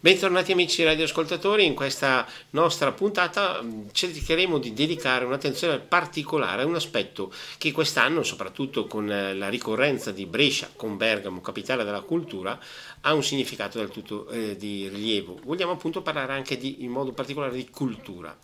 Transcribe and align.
Bentornati 0.00 0.52
amici 0.52 0.84
radioascoltatori, 0.84 1.66
in 1.66 1.74
questa 1.74 2.24
nostra 2.50 2.92
puntata 2.92 3.60
mm, 3.60 3.88
cercheremo 3.90 4.58
di 4.58 4.72
dedicare 4.72 5.24
un'attenzione 5.24 5.80
particolare 5.80 6.62
a 6.62 6.66
un 6.66 6.76
aspetto 6.76 7.32
che 7.58 7.72
quest'anno, 7.72 8.22
soprattutto 8.22 8.86
con 8.86 9.10
eh, 9.10 9.34
la 9.34 9.48
ricorrenza 9.48 10.12
di 10.12 10.24
Brescia 10.24 10.70
con 10.76 10.96
Bergamo, 10.96 11.40
capitale 11.40 11.82
della 11.82 12.02
cultura, 12.02 12.56
ha 13.00 13.12
un 13.12 13.24
significato 13.24 13.78
del 13.78 13.88
tutto 13.88 14.28
eh, 14.28 14.54
di 14.56 14.86
rilievo. 14.86 15.40
Vogliamo 15.42 15.72
appunto 15.72 16.00
parlare 16.00 16.32
anche 16.32 16.56
di, 16.56 16.84
in 16.84 16.92
modo 16.92 17.10
particolare 17.10 17.56
di 17.56 17.68
cultura. 17.68 18.38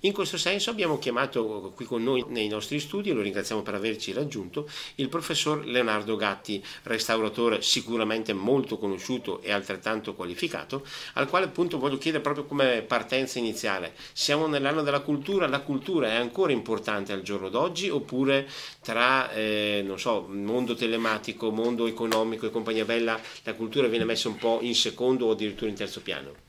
In 0.00 0.12
questo 0.12 0.36
senso 0.36 0.70
abbiamo 0.70 0.98
chiamato 0.98 1.72
qui 1.74 1.86
con 1.86 2.02
noi 2.02 2.24
nei 2.28 2.48
nostri 2.48 2.78
studi, 2.80 3.10
e 3.10 3.12
lo 3.14 3.22
ringraziamo 3.22 3.62
per 3.62 3.74
averci 3.74 4.12
raggiunto, 4.12 4.68
il 4.96 5.08
professor 5.08 5.64
Leonardo 5.64 6.16
Gatti, 6.16 6.62
restauratore 6.82 7.62
sicuramente 7.62 8.32
molto 8.32 8.76
conosciuto 8.76 9.40
e 9.40 9.52
altrettanto 9.52 10.14
qualificato, 10.14 10.84
al 11.14 11.28
quale 11.28 11.46
appunto 11.46 11.78
voglio 11.78 11.98
chiedere 11.98 12.22
proprio 12.22 12.44
come 12.44 12.82
partenza 12.82 13.38
iniziale, 13.38 13.94
siamo 14.12 14.46
nell'anno 14.46 14.82
della 14.82 15.00
cultura, 15.00 15.46
la 15.46 15.60
cultura 15.60 16.08
è 16.08 16.14
ancora 16.14 16.52
importante 16.52 17.12
al 17.12 17.22
giorno 17.22 17.48
d'oggi 17.48 17.88
oppure 17.88 18.48
tra, 18.82 19.30
eh, 19.32 19.82
non 19.84 19.98
so, 19.98 20.26
mondo 20.28 20.74
telematico, 20.74 21.50
mondo 21.50 21.86
economico 21.86 22.46
e 22.46 22.50
compagnia 22.50 22.84
bella, 22.84 23.18
la 23.44 23.54
cultura 23.54 23.88
viene 23.88 24.04
messa 24.04 24.28
un 24.28 24.36
po' 24.36 24.58
in 24.60 24.74
secondo 24.74 25.26
o 25.26 25.30
addirittura 25.32 25.70
in 25.70 25.76
terzo 25.76 26.00
piano? 26.00 26.45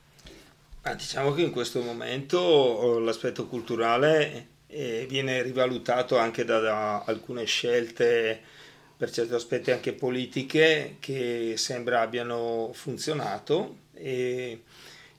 Ah, 0.82 0.94
diciamo 0.94 1.32
che 1.34 1.42
in 1.42 1.50
questo 1.50 1.82
momento 1.82 2.38
oh, 2.38 2.98
l'aspetto 2.98 3.46
culturale 3.46 4.46
eh, 4.68 5.06
viene 5.08 5.42
rivalutato 5.42 6.16
anche 6.18 6.44
da, 6.44 6.60
da, 6.60 7.02
alcune 7.04 7.44
scelte, 7.44 8.40
per 8.96 9.10
certi 9.10 9.34
aspetti 9.34 9.70
anche 9.70 9.92
politiche, 9.92 10.96
che 11.00 11.54
sembra 11.56 12.00
abbiano 12.00 12.70
funzionato 12.72 13.86
e 13.92 14.62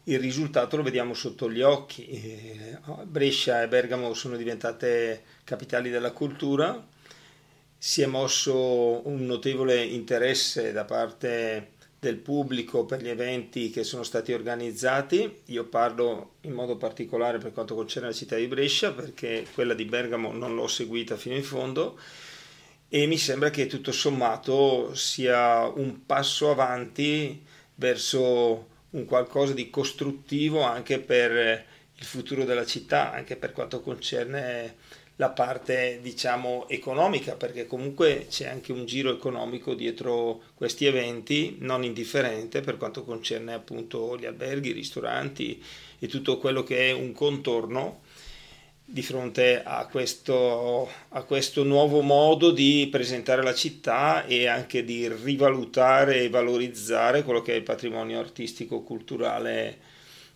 il 0.04 0.20
risultato 0.20 0.78
lo 0.78 0.84
vediamo 0.84 1.14
sotto 1.14 1.52
gli 1.52 1.62
occhi. 1.62 2.08
Eh, 2.08 2.80
Brescia 3.04 3.62
e 3.62 3.68
Bergamo 3.68 4.14
sono 4.14 4.38
diventate 4.38 5.24
capitali 5.44 5.90
della 5.90 6.12
cultura, 6.12 6.84
si 7.78 8.02
è 8.02 8.06
mosso 8.06 9.08
un 9.08 9.26
notevole 9.26 9.84
interesse 9.84 10.72
da 10.72 10.86
parte 10.86 11.78
del 12.00 12.16
pubblico 12.16 12.86
per 12.86 13.02
gli 13.02 13.10
eventi 13.10 13.70
che 13.70 13.84
sono 13.84 14.04
stati 14.04 14.32
organizzati. 14.32 15.42
Io 15.46 15.66
parlo 15.66 16.36
in 16.42 16.54
modo 16.54 16.78
particolare 16.78 17.40
per 17.40 17.52
quanto 17.52 17.76
concerne 17.76 18.10
la 18.10 18.16
città 18.16 18.38
di 18.38 18.48
Brescia 18.48 18.94
perché 18.94 19.46
quella 19.54 19.74
di 19.74 19.86
Bergamo 19.86 20.32
non 20.32 20.56
l'ho 20.56 20.68
seguita 20.68 21.18
fino 21.18 21.36
in 21.36 21.44
fondo 21.44 22.00
e 22.88 23.06
mi 23.06 23.18
sembra 23.18 23.50
che 23.50 23.68
tutto 23.68 23.92
sommato 23.92 24.96
sia 24.96 25.66
un 25.68 26.06
passo 26.06 26.50
avanti 26.50 27.44
verso 27.76 28.68
un 28.92 29.06
qualcosa 29.06 29.54
di 29.54 29.70
costruttivo 29.70 30.62
anche 30.62 31.00
per 31.00 31.66
il 31.96 32.06
futuro 32.06 32.46
della 32.46 32.66
città, 32.66 33.12
anche 33.12 33.36
per 33.36 33.52
quanto 33.52 33.82
concerne 33.82 34.78
la 35.20 35.30
parte 35.30 36.00
diciamo 36.02 36.68
economica 36.70 37.36
perché 37.36 37.68
comunque 37.68 38.28
c'è 38.30 38.48
anche 38.48 38.72
un 38.72 38.86
giro 38.86 39.12
economico 39.12 39.74
dietro 39.74 40.44
questi 40.56 40.86
eventi 40.86 41.58
non 41.60 41.84
indifferente 41.84 42.62
per 42.62 42.78
quanto 42.78 43.04
concerne 43.04 43.54
appunto 43.54 44.18
gli 44.18 44.26
alberghi, 44.26 44.70
i 44.70 44.74
ristoranti 44.74 45.62
e 46.00 46.08
tutto 46.08 46.38
quello 46.38 46.64
che 46.64 46.90
è 46.90 46.92
un 46.94 47.12
contorno 47.12 48.00
di 48.86 49.02
fronte 49.02 49.62
a 49.62 49.88
questo, 49.88 50.90
a 51.10 51.24
questo 51.24 51.64
nuovo 51.64 52.00
modo 52.00 52.52
di 52.52 52.88
presentare 52.90 53.44
la 53.44 53.54
città 53.54 54.26
e 54.26 54.48
anche 54.48 54.86
di 54.86 55.08
rivalutare 55.10 56.22
e 56.22 56.30
valorizzare 56.30 57.24
quello 57.24 57.42
che 57.42 57.54
è 57.54 57.58
il 57.58 57.64
patrimonio 57.64 58.20
artistico 58.20 58.84
culturale 58.84 59.80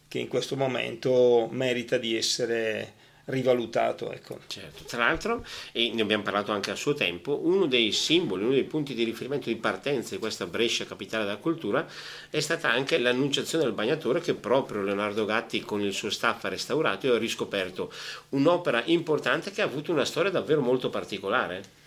che 0.09 0.19
in 0.19 0.27
questo 0.27 0.57
momento 0.57 1.47
merita 1.51 1.97
di 1.97 2.17
essere 2.17 3.01
rivalutato. 3.25 4.11
Ecco. 4.11 4.39
Certo. 4.47 4.83
Tra 4.83 5.05
l'altro, 5.05 5.45
e 5.71 5.91
ne 5.93 6.01
abbiamo 6.01 6.23
parlato 6.23 6.51
anche 6.51 6.71
a 6.71 6.75
suo 6.75 6.93
tempo, 6.93 7.39
uno 7.43 7.65
dei 7.65 7.91
simboli, 7.91 8.43
uno 8.43 8.53
dei 8.53 8.63
punti 8.63 8.93
di 8.93 9.03
riferimento 9.03 9.49
di 9.49 9.55
partenza 9.55 10.15
di 10.15 10.19
questa 10.19 10.45
Brescia 10.45 10.85
capitale 10.85 11.23
della 11.23 11.37
cultura 11.37 11.85
è 12.29 12.39
stata 12.39 12.69
anche 12.69 12.97
l'annunciazione 12.97 13.63
del 13.63 13.73
bagnatore 13.73 14.19
che 14.19 14.33
proprio 14.33 14.81
Leonardo 14.81 15.25
Gatti 15.25 15.61
con 15.61 15.81
il 15.81 15.93
suo 15.93 16.09
staff 16.09 16.43
ha 16.43 16.49
restaurato 16.49 17.07
e 17.07 17.15
ha 17.15 17.17
riscoperto 17.17 17.91
un'opera 18.29 18.83
importante 18.85 19.51
che 19.51 19.61
ha 19.61 19.65
avuto 19.65 19.91
una 19.91 20.05
storia 20.05 20.31
davvero 20.31 20.61
molto 20.61 20.89
particolare. 20.89 21.81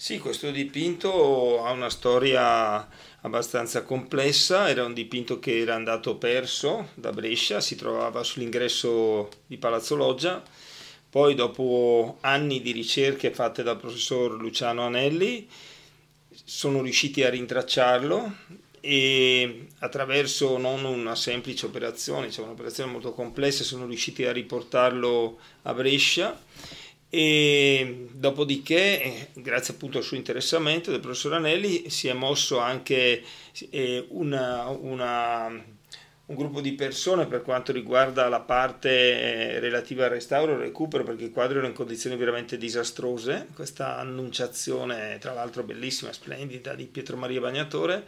Sì, 0.00 0.20
questo 0.20 0.52
dipinto 0.52 1.64
ha 1.64 1.72
una 1.72 1.90
storia 1.90 2.88
abbastanza 3.22 3.82
complessa, 3.82 4.68
era 4.68 4.84
un 4.84 4.94
dipinto 4.94 5.40
che 5.40 5.58
era 5.58 5.74
andato 5.74 6.14
perso 6.14 6.90
da 6.94 7.10
Brescia, 7.10 7.60
si 7.60 7.74
trovava 7.74 8.22
sull'ingresso 8.22 9.28
di 9.44 9.56
Palazzo 9.56 9.96
Loggia 9.96 10.40
poi 11.10 11.34
dopo 11.34 12.18
anni 12.20 12.60
di 12.60 12.72
ricerche 12.72 13.32
fatte 13.32 13.62
dal 13.62 13.78
professor 13.78 14.32
Luciano 14.32 14.82
Anelli 14.82 15.48
sono 16.44 16.82
riusciti 16.82 17.22
a 17.24 17.30
rintracciarlo 17.30 18.32
e 18.80 19.66
attraverso 19.78 20.56
non 20.56 20.84
una 20.84 21.14
semplice 21.14 21.66
operazione, 21.66 22.30
cioè 22.30 22.44
un'operazione 22.44 22.92
molto 22.92 23.12
complessa, 23.12 23.64
sono 23.64 23.86
riusciti 23.86 24.24
a 24.24 24.32
riportarlo 24.32 25.38
a 25.62 25.74
Brescia 25.74 26.40
e 27.10 28.06
dopodiché, 28.12 29.30
grazie 29.34 29.74
appunto 29.74 29.98
al 29.98 30.04
suo 30.04 30.16
interessamento 30.16 30.90
del 30.90 31.00
professor 31.00 31.34
Anelli, 31.34 31.88
si 31.88 32.08
è 32.08 32.12
mosso 32.12 32.58
anche 32.58 33.22
eh, 33.70 34.04
una, 34.10 34.68
una 34.68 35.64
un 36.28 36.34
gruppo 36.34 36.60
di 36.60 36.72
persone 36.72 37.26
per 37.26 37.42
quanto 37.42 37.72
riguarda 37.72 38.28
la 38.28 38.40
parte 38.40 38.90
eh, 38.90 39.58
relativa 39.60 40.04
al 40.04 40.10
restauro 40.10 40.52
e 40.52 40.58
recupero 40.58 41.02
perché 41.02 41.24
il 41.24 41.30
quadro 41.30 41.58
era 41.58 41.66
in 41.66 41.72
condizioni 41.72 42.16
veramente 42.16 42.58
disastrose. 42.58 43.46
Questa 43.54 43.96
annunciazione 43.96 45.16
tra 45.18 45.32
l'altro 45.32 45.62
bellissima, 45.62 46.12
splendida 46.12 46.74
di 46.74 46.84
Pietro 46.84 47.16
Maria 47.16 47.40
Bagnatore. 47.40 48.04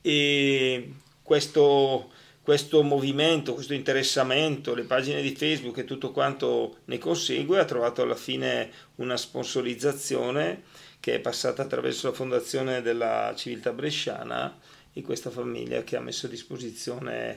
E 0.00 0.90
questo, 1.22 2.10
questo 2.42 2.82
movimento, 2.82 3.52
questo 3.52 3.74
interessamento, 3.74 4.74
le 4.74 4.84
pagine 4.84 5.20
di 5.20 5.34
Facebook 5.36 5.76
e 5.76 5.84
tutto 5.84 6.12
quanto 6.12 6.78
ne 6.86 6.96
consegue 6.96 7.58
ha 7.58 7.66
trovato 7.66 8.00
alla 8.00 8.16
fine 8.16 8.70
una 8.96 9.18
sponsorizzazione 9.18 10.62
che 10.98 11.16
è 11.16 11.18
passata 11.20 11.62
attraverso 11.62 12.08
la 12.08 12.14
fondazione 12.14 12.80
della 12.80 13.34
civiltà 13.36 13.72
bresciana 13.72 14.56
di 14.92 15.02
questa 15.02 15.30
famiglia 15.30 15.82
che 15.82 15.96
ha 15.96 16.00
messo 16.00 16.26
a 16.26 16.28
disposizione 16.28 17.36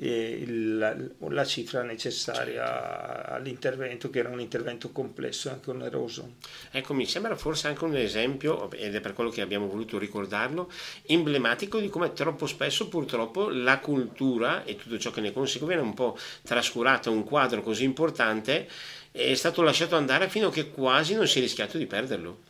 eh, 0.00 0.38
il, 0.42 0.78
la, 0.78 0.96
la, 1.18 1.44
cifra 1.44 1.82
necessaria 1.82 3.26
all'intervento, 3.26 4.10
che 4.10 4.20
era 4.20 4.28
un 4.28 4.40
intervento 4.40 4.90
complesso 4.90 5.48
e 5.48 5.52
anche 5.52 5.70
oneroso. 5.70 6.36
Ecco, 6.70 6.94
mi 6.94 7.04
sembra 7.04 7.34
forse 7.34 7.66
anche 7.66 7.84
un 7.84 7.96
esempio, 7.96 8.70
ed 8.70 8.94
è 8.94 9.00
per 9.00 9.12
quello 9.12 9.30
che 9.30 9.40
abbiamo 9.40 9.66
voluto 9.66 9.98
ricordarlo, 9.98 10.70
emblematico 11.06 11.80
di 11.80 11.88
come 11.88 12.12
troppo 12.12 12.46
spesso 12.46 12.88
purtroppo 12.88 13.48
la 13.48 13.80
cultura 13.80 14.64
e 14.64 14.76
tutto 14.76 14.98
ciò 14.98 15.10
che 15.10 15.20
ne 15.20 15.32
consegue 15.32 15.66
viene 15.66 15.82
un 15.82 15.94
po' 15.94 16.16
trascurata, 16.42 17.10
un 17.10 17.24
quadro 17.24 17.62
così 17.62 17.82
importante 17.84 18.68
è 19.10 19.34
stato 19.34 19.62
lasciato 19.62 19.96
andare 19.96 20.28
fino 20.28 20.48
a 20.48 20.52
che 20.52 20.70
quasi 20.70 21.14
non 21.14 21.26
si 21.26 21.38
è 21.38 21.40
rischiato 21.40 21.76
di 21.76 21.86
perderlo. 21.86 22.42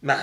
Ma 0.00 0.18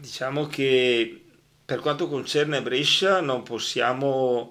diciamo 0.00 0.46
che 0.46 1.24
per 1.68 1.80
quanto 1.80 2.08
concerne 2.08 2.62
Brescia 2.62 3.20
non 3.20 3.42
possiamo 3.42 4.50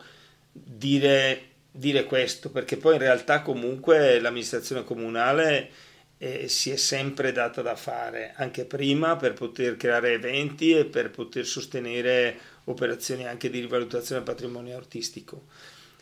dire, 0.51 1.45
dire 1.71 2.03
questo, 2.03 2.51
perché 2.51 2.77
poi 2.77 2.93
in 2.93 2.99
realtà 2.99 3.41
comunque 3.41 4.19
l'amministrazione 4.19 4.83
comunale 4.83 5.71
eh, 6.19 6.47
si 6.47 6.69
è 6.69 6.75
sempre 6.75 7.31
data 7.31 7.63
da 7.63 7.75
fare, 7.75 8.33
anche 8.35 8.65
prima 8.65 9.15
per 9.15 9.33
poter 9.33 9.77
creare 9.77 10.11
eventi 10.11 10.77
e 10.77 10.85
per 10.85 11.09
poter 11.09 11.47
sostenere 11.47 12.37
operazioni 12.65 13.25
anche 13.25 13.49
di 13.49 13.61
rivalutazione 13.61 14.23
del 14.23 14.35
patrimonio 14.35 14.77
artistico. 14.77 15.45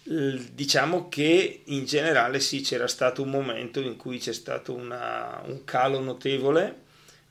Diciamo 0.03 1.07
che 1.07 1.61
in 1.63 1.85
generale 1.85 2.41
sì, 2.41 2.59
c'era 2.59 2.89
stato 2.89 3.21
un 3.21 3.29
momento 3.29 3.79
in 3.79 3.95
cui 3.95 4.17
c'è 4.17 4.33
stato 4.33 4.73
una, 4.73 5.41
un 5.45 5.63
calo 5.63 6.01
notevole 6.01 6.83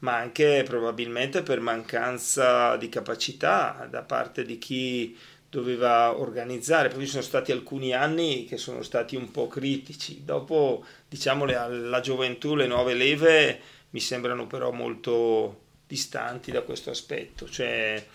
ma 0.04 0.16
anche 0.16 0.62
probabilmente 0.66 1.42
per 1.42 1.60
mancanza 1.60 2.76
di 2.76 2.90
capacità 2.90 3.88
da 3.90 4.02
parte 4.02 4.44
di 4.44 4.58
chi 4.58 5.16
doveva 5.48 6.18
organizzare. 6.18 6.90
Poi 6.90 7.04
ci 7.04 7.10
sono 7.10 7.22
stati 7.22 7.52
alcuni 7.52 7.94
anni 7.94 8.44
che 8.44 8.58
sono 8.58 8.82
stati 8.82 9.16
un 9.16 9.30
po' 9.30 9.48
critici. 9.48 10.22
Dopo, 10.22 10.84
diciamo, 11.08 11.46
la 11.46 12.00
gioventù, 12.00 12.54
le 12.54 12.66
nuove 12.66 12.92
leve 12.92 13.60
mi 13.90 14.00
sembrano 14.00 14.46
però 14.46 14.72
molto 14.72 15.62
distanti 15.86 16.50
da 16.52 16.60
questo 16.60 16.90
aspetto. 16.90 17.48
Cioè, 17.48 18.06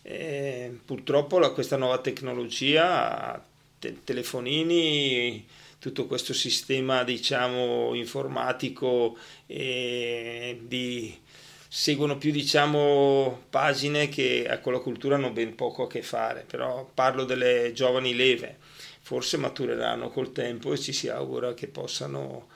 eh, 0.00 0.78
purtroppo 0.82 1.38
la, 1.38 1.50
questa 1.50 1.76
nuova 1.76 1.98
tecnologia, 1.98 3.44
te- 3.78 4.02
telefonini, 4.02 5.46
tutto 5.78 6.06
questo 6.06 6.32
sistema, 6.32 7.04
diciamo, 7.04 7.92
informatico 7.92 9.18
eh, 9.46 10.58
di 10.62 11.20
seguono 11.76 12.16
più 12.18 12.30
diciamo 12.30 13.46
pagine 13.50 14.08
che 14.08 14.60
con 14.62 14.72
la 14.72 14.78
cultura 14.78 15.16
hanno 15.16 15.32
ben 15.32 15.56
poco 15.56 15.82
a 15.82 15.86
che 15.88 16.02
fare, 16.02 16.44
però 16.46 16.88
parlo 16.94 17.24
delle 17.24 17.72
giovani 17.74 18.14
leve. 18.14 18.58
Forse 19.00 19.38
matureranno 19.38 20.08
col 20.10 20.30
tempo 20.30 20.72
e 20.72 20.78
ci 20.78 20.92
si 20.92 21.08
augura 21.08 21.52
che 21.52 21.66
possano 21.66 22.46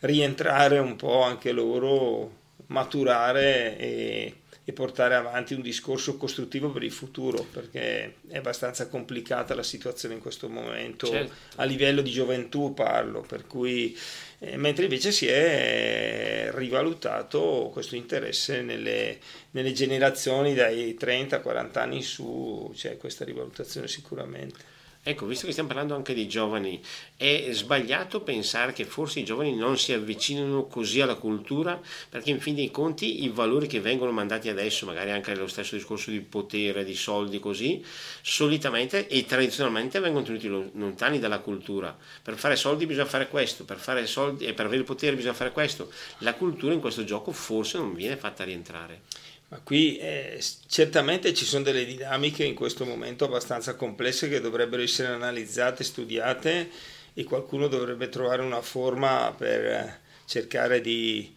rientrare 0.00 0.78
un 0.78 0.94
po' 0.94 1.22
anche 1.22 1.52
loro, 1.52 2.30
maturare 2.66 3.78
e 3.78 4.34
e 4.68 4.72
portare 4.72 5.14
avanti 5.14 5.54
un 5.54 5.62
discorso 5.62 6.16
costruttivo 6.16 6.70
per 6.70 6.82
il 6.82 6.90
futuro, 6.90 7.46
perché 7.52 8.16
è 8.26 8.36
abbastanza 8.36 8.88
complicata 8.88 9.54
la 9.54 9.62
situazione 9.62 10.16
in 10.16 10.20
questo 10.20 10.48
momento, 10.48 11.06
certo. 11.06 11.32
a 11.54 11.64
livello 11.64 12.02
di 12.02 12.10
gioventù 12.10 12.74
parlo, 12.74 13.20
per 13.20 13.46
cui, 13.46 13.96
eh, 14.40 14.56
mentre 14.56 14.82
invece 14.82 15.12
si 15.12 15.28
è 15.28 16.50
rivalutato 16.52 17.70
questo 17.72 17.94
interesse 17.94 18.60
nelle, 18.62 19.18
nelle 19.52 19.72
generazioni 19.72 20.52
dai 20.52 20.96
30-40 20.98 21.78
anni 21.78 21.96
in 21.98 22.02
su, 22.02 22.72
c'è 22.74 22.96
questa 22.96 23.24
rivalutazione 23.24 23.86
sicuramente. 23.86 24.74
Ecco, 25.08 25.24
visto 25.26 25.46
che 25.46 25.52
stiamo 25.52 25.68
parlando 25.68 25.94
anche 25.94 26.14
dei 26.14 26.26
giovani, 26.26 26.82
è 27.16 27.50
sbagliato 27.52 28.22
pensare 28.22 28.72
che 28.72 28.84
forse 28.84 29.20
i 29.20 29.24
giovani 29.24 29.54
non 29.54 29.78
si 29.78 29.92
avvicinano 29.92 30.66
così 30.66 31.00
alla 31.00 31.14
cultura, 31.14 31.80
perché 32.08 32.30
in 32.30 32.40
fin 32.40 32.56
dei 32.56 32.72
conti 32.72 33.22
i 33.22 33.28
valori 33.28 33.68
che 33.68 33.78
vengono 33.78 34.10
mandati 34.10 34.48
adesso, 34.48 34.84
magari 34.84 35.12
anche 35.12 35.32
nello 35.32 35.46
stesso 35.46 35.76
discorso 35.76 36.10
di 36.10 36.18
potere, 36.18 36.84
di 36.84 36.96
soldi, 36.96 37.38
così, 37.38 37.84
solitamente 38.20 39.06
e 39.06 39.24
tradizionalmente 39.24 40.00
vengono 40.00 40.24
tenuti 40.24 40.48
lontani 40.48 41.20
dalla 41.20 41.38
cultura. 41.38 41.96
Per 42.20 42.34
fare 42.34 42.56
soldi 42.56 42.84
bisogna 42.84 43.06
fare 43.06 43.28
questo, 43.28 43.64
per 43.64 43.78
fare 43.78 44.04
soldi 44.08 44.44
e 44.44 44.54
per 44.54 44.66
avere 44.66 44.82
potere 44.82 45.14
bisogna 45.14 45.34
fare 45.34 45.52
questo. 45.52 45.88
La 46.18 46.34
cultura 46.34 46.72
in 46.72 46.80
questo 46.80 47.04
gioco 47.04 47.30
forse 47.30 47.78
non 47.78 47.94
viene 47.94 48.16
fatta 48.16 48.42
rientrare. 48.42 49.02
Ma 49.48 49.60
qui 49.60 49.96
eh, 49.98 50.42
certamente 50.66 51.32
ci 51.32 51.44
sono 51.44 51.62
delle 51.62 51.84
dinamiche 51.84 52.42
in 52.42 52.56
questo 52.56 52.84
momento 52.84 53.26
abbastanza 53.26 53.76
complesse 53.76 54.28
che 54.28 54.40
dovrebbero 54.40 54.82
essere 54.82 55.08
analizzate, 55.08 55.84
studiate 55.84 56.68
e 57.14 57.22
qualcuno 57.22 57.68
dovrebbe 57.68 58.08
trovare 58.08 58.42
una 58.42 58.60
forma 58.60 59.32
per 59.36 59.64
eh, 59.64 60.00
cercare 60.24 60.80
di 60.80 61.32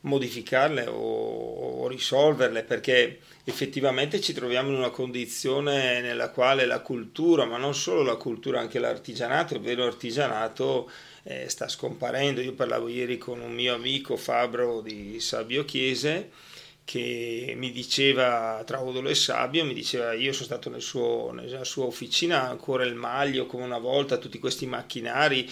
modificarle 0.00 0.86
o, 0.88 1.82
o 1.82 1.88
risolverle 1.88 2.64
perché 2.64 3.20
effettivamente 3.44 4.20
ci 4.20 4.32
troviamo 4.32 4.70
in 4.70 4.74
una 4.74 4.90
condizione 4.90 6.00
nella 6.00 6.30
quale 6.30 6.66
la 6.66 6.80
cultura, 6.80 7.44
ma 7.44 7.56
non 7.56 7.74
solo 7.74 8.02
la 8.02 8.16
cultura, 8.16 8.58
anche 8.58 8.80
l'artigianato, 8.80 9.54
il 9.54 9.60
vero 9.60 9.84
artigianato 9.84 10.90
eh, 11.22 11.48
sta 11.48 11.68
scomparendo. 11.68 12.40
Io 12.40 12.54
parlavo 12.54 12.88
ieri 12.88 13.16
con 13.16 13.40
un 13.40 13.54
mio 13.54 13.74
amico 13.74 14.16
Fabro 14.16 14.80
di 14.80 15.20
Sabio 15.20 15.64
Chiese 15.64 16.30
che 16.88 17.52
mi 17.54 17.70
diceva 17.70 18.62
tra 18.64 18.82
Odolo 18.82 19.10
e 19.10 19.14
Sabio, 19.14 19.62
mi 19.62 19.74
diceva 19.74 20.14
io 20.14 20.32
sono 20.32 20.46
stato 20.46 20.70
nel 20.70 20.80
suo, 20.80 21.32
nella 21.32 21.64
sua 21.64 21.84
officina, 21.84 22.48
ancora 22.48 22.82
il 22.84 22.94
maglio 22.94 23.44
come 23.44 23.64
una 23.64 23.76
volta, 23.76 24.16
tutti 24.16 24.38
questi 24.38 24.64
macchinari, 24.64 25.46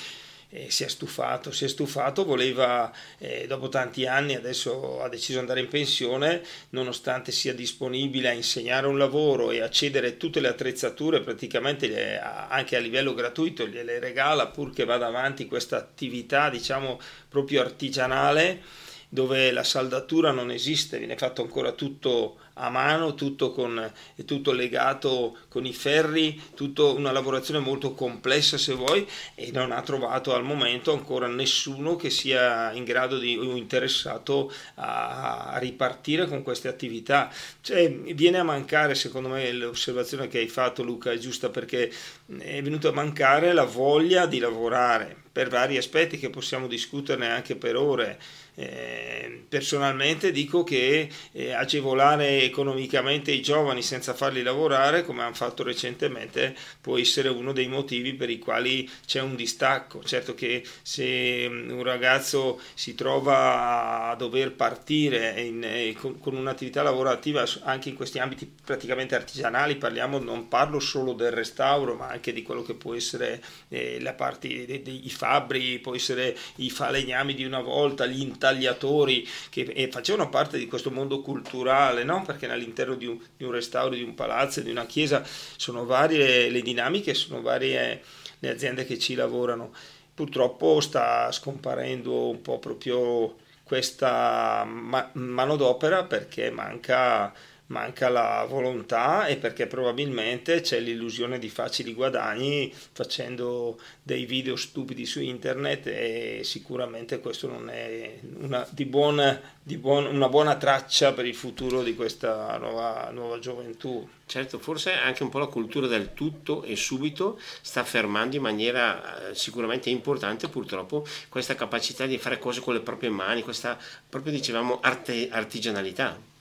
eh, 0.48 0.70
si 0.70 0.84
è 0.84 0.88
stufato, 0.88 1.52
si 1.52 1.66
è 1.66 1.68
stufato, 1.68 2.24
voleva 2.24 2.90
eh, 3.18 3.46
dopo 3.46 3.68
tanti 3.68 4.06
anni, 4.06 4.34
adesso 4.34 5.02
ha 5.02 5.10
deciso 5.10 5.32
di 5.32 5.40
andare 5.40 5.60
in 5.60 5.68
pensione, 5.68 6.42
nonostante 6.70 7.32
sia 7.32 7.52
disponibile 7.52 8.30
a 8.30 8.32
insegnare 8.32 8.86
un 8.86 8.96
lavoro 8.96 9.50
e 9.50 9.60
a 9.60 9.68
cedere 9.68 10.16
tutte 10.16 10.40
le 10.40 10.48
attrezzature 10.48 11.20
praticamente 11.20 11.86
le, 11.86 12.18
anche 12.18 12.76
a 12.76 12.80
livello 12.80 13.12
gratuito, 13.12 13.66
gliele 13.66 13.98
regala 13.98 14.46
purché 14.46 14.86
vada 14.86 15.08
avanti 15.08 15.44
questa 15.44 15.76
attività 15.76 16.48
diciamo 16.48 16.98
proprio 17.28 17.60
artigianale 17.60 18.85
dove 19.16 19.50
la 19.50 19.64
saldatura 19.64 20.30
non 20.30 20.50
esiste, 20.50 20.98
viene 20.98 21.16
fatto 21.16 21.40
ancora 21.40 21.72
tutto 21.72 22.36
a 22.58 22.68
mano, 22.68 23.14
tutto, 23.14 23.50
con, 23.50 23.90
tutto 24.26 24.52
legato 24.52 25.38
con 25.48 25.64
i 25.64 25.72
ferri, 25.72 26.38
tutto 26.54 26.94
una 26.94 27.12
lavorazione 27.12 27.60
molto 27.60 27.92
complessa 27.92 28.58
se 28.58 28.74
vuoi 28.74 29.08
e 29.34 29.50
non 29.52 29.72
ha 29.72 29.80
trovato 29.80 30.34
al 30.34 30.44
momento 30.44 30.92
ancora 30.92 31.28
nessuno 31.28 31.96
che 31.96 32.10
sia 32.10 32.72
in 32.72 32.84
grado 32.84 33.18
di 33.18 33.38
o 33.38 33.56
interessato 33.56 34.52
a, 34.74 35.52
a 35.52 35.58
ripartire 35.58 36.26
con 36.26 36.42
queste 36.42 36.68
attività. 36.68 37.32
Cioè, 37.62 37.90
viene 37.90 38.38
a 38.38 38.44
mancare, 38.44 38.94
secondo 38.94 39.30
me, 39.30 39.50
l'osservazione 39.50 40.28
che 40.28 40.40
hai 40.40 40.48
fatto 40.48 40.82
Luca 40.82 41.10
è 41.10 41.16
giusta 41.16 41.48
perché 41.48 41.90
è 42.38 42.60
venuta 42.60 42.88
a 42.88 42.92
mancare 42.92 43.54
la 43.54 43.64
voglia 43.64 44.26
di 44.26 44.38
lavorare 44.38 45.24
per 45.36 45.50
vari 45.50 45.76
aspetti 45.76 46.16
che 46.16 46.30
possiamo 46.30 46.66
discuterne 46.66 47.28
anche 47.28 47.56
per 47.56 47.76
ore. 47.76 48.18
Eh, 48.58 49.44
personalmente 49.50 50.32
dico 50.32 50.64
che 50.64 51.10
eh, 51.32 51.52
agevolare 51.52 52.42
economicamente 52.42 53.30
i 53.30 53.42
giovani 53.42 53.82
senza 53.82 54.14
farli 54.14 54.42
lavorare, 54.42 55.04
come 55.04 55.22
hanno 55.22 55.34
fatto 55.34 55.62
recentemente, 55.62 56.56
può 56.80 56.96
essere 56.96 57.28
uno 57.28 57.52
dei 57.52 57.68
motivi 57.68 58.14
per 58.14 58.30
i 58.30 58.38
quali 58.38 58.88
c'è 59.04 59.20
un 59.20 59.36
distacco. 59.36 60.02
Certo 60.02 60.34
che 60.34 60.64
se 60.80 61.46
mm, 61.48 61.70
un 61.70 61.82
ragazzo 61.82 62.58
si 62.72 62.94
trova 62.94 64.08
a 64.10 64.14
dover 64.14 64.52
partire 64.52 65.38
in, 65.38 65.62
eh, 65.62 65.94
con, 65.98 66.18
con, 66.18 66.34
un'attività 66.34 66.82
lavorativa 66.82 67.44
anche 67.62 67.90
in 67.90 67.94
questi 67.94 68.18
ambiti 68.18 68.50
praticamente 68.64 69.14
artigianali, 69.14 69.76
parliamo, 69.76 70.18
non 70.18 70.48
parlo 70.48 70.80
solo 70.80 71.12
del 71.12 71.30
restauro, 71.30 71.94
ma 71.94 72.08
anche 72.08 72.32
di 72.32 72.42
quello 72.42 72.62
che 72.62 72.74
può 72.74 72.94
essere 72.94 73.42
eh, 73.68 74.00
la 74.00 74.14
parte 74.14 74.64
dei, 74.64 74.82
dei 74.82 75.10
fabbri, 75.10 75.78
può 75.78 75.94
essere 75.94 76.34
i 76.56 76.70
falegnami 76.70 77.34
di 77.34 77.44
una 77.44 77.60
volta, 77.60 78.06
gli 78.06 78.20
intanti 78.22 78.44
tagliatori 78.46 79.28
che 79.50 79.88
facevano 79.90 80.28
parte 80.28 80.56
di 80.56 80.66
questo 80.68 80.92
mondo 80.92 81.20
culturale, 81.20 82.04
no? 82.04 82.22
perché 82.22 82.48
all'interno 82.48 82.94
di 82.94 83.06
un, 83.06 83.18
di 83.36 83.44
un, 83.44 83.50
restauro, 83.50 83.94
di 83.94 84.02
un 84.02 84.14
palazzo, 84.14 84.60
di 84.60 84.70
una 84.70 84.86
chiesa 84.86 85.22
sono 85.56 85.84
varie 85.84 86.48
le 86.48 86.62
dinamiche, 86.62 87.14
sono 87.14 87.42
varie 87.42 88.02
le 88.38 88.48
aziende 88.48 88.84
che 88.84 88.98
ci 88.98 89.14
lavorano. 89.14 89.72
Purtroppo 90.14 90.80
sta 90.80 91.30
scomparendo 91.32 92.28
un 92.28 92.40
po' 92.40 92.58
proprio 92.58 93.36
questa 93.64 94.64
ma- 94.64 95.10
manodopera 95.14 96.04
perché 96.04 96.50
manca 96.50 97.34
manca 97.68 98.08
la 98.08 98.46
volontà 98.48 99.26
e 99.26 99.36
perché 99.36 99.66
probabilmente 99.66 100.60
c'è 100.60 100.78
l'illusione 100.78 101.38
di 101.38 101.48
facili 101.48 101.94
guadagni 101.94 102.72
facendo 102.92 103.78
dei 104.02 104.24
video 104.24 104.54
stupidi 104.56 105.04
su 105.04 105.20
internet 105.20 105.86
e 105.88 106.40
sicuramente 106.44 107.18
questo 107.18 107.48
non 107.48 107.68
è 107.68 108.20
una, 108.38 108.66
di 108.70 108.84
buona, 108.84 109.40
di 109.62 109.76
buon, 109.78 110.06
una 110.06 110.28
buona 110.28 110.56
traccia 110.56 111.12
per 111.12 111.26
il 111.26 111.34
futuro 111.34 111.82
di 111.82 111.94
questa 111.94 112.56
nuova, 112.58 113.10
nuova 113.12 113.38
gioventù. 113.38 114.08
Certo, 114.26 114.58
forse 114.58 114.92
anche 114.92 115.22
un 115.22 115.28
po' 115.28 115.38
la 115.38 115.46
cultura 115.46 115.86
del 115.86 116.12
tutto 116.12 116.64
e 116.64 116.74
subito 116.74 117.38
sta 117.60 117.84
fermando 117.84 118.34
in 118.34 118.42
maniera 118.42 119.28
eh, 119.28 119.34
sicuramente 119.36 119.88
importante 119.88 120.48
purtroppo 120.48 121.06
questa 121.28 121.54
capacità 121.54 122.06
di 122.06 122.18
fare 122.18 122.38
cose 122.38 122.60
con 122.60 122.74
le 122.74 122.80
proprie 122.80 123.10
mani, 123.10 123.42
questa 123.42 123.78
proprio 124.08 124.32
dicevamo 124.32 124.80
arte, 124.80 125.28
artigianalità. 125.30 126.34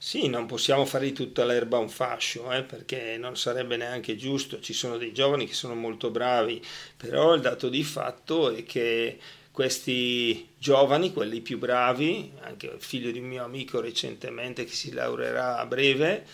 Sì, 0.00 0.28
non 0.28 0.46
possiamo 0.46 0.84
fare 0.84 1.06
di 1.06 1.12
tutta 1.12 1.44
l'erba 1.44 1.78
un 1.78 1.88
fascio, 1.88 2.52
eh, 2.52 2.62
perché 2.62 3.16
non 3.18 3.36
sarebbe 3.36 3.76
neanche 3.76 4.14
giusto, 4.16 4.60
ci 4.60 4.72
sono 4.72 4.96
dei 4.96 5.12
giovani 5.12 5.44
che 5.46 5.54
sono 5.54 5.74
molto 5.74 6.10
bravi, 6.10 6.62
però 6.96 7.34
il 7.34 7.40
dato 7.40 7.68
di 7.68 7.82
fatto 7.82 8.50
è 8.50 8.62
che 8.64 9.18
questi 9.50 10.50
giovani, 10.56 11.12
quelli 11.12 11.40
più 11.40 11.58
bravi, 11.58 12.30
anche 12.42 12.76
figlio 12.78 13.10
di 13.10 13.18
un 13.18 13.26
mio 13.26 13.42
amico 13.42 13.80
recentemente 13.80 14.64
che 14.64 14.72
si 14.72 14.92
laureerà 14.92 15.58
a 15.58 15.66
breve, 15.66 16.24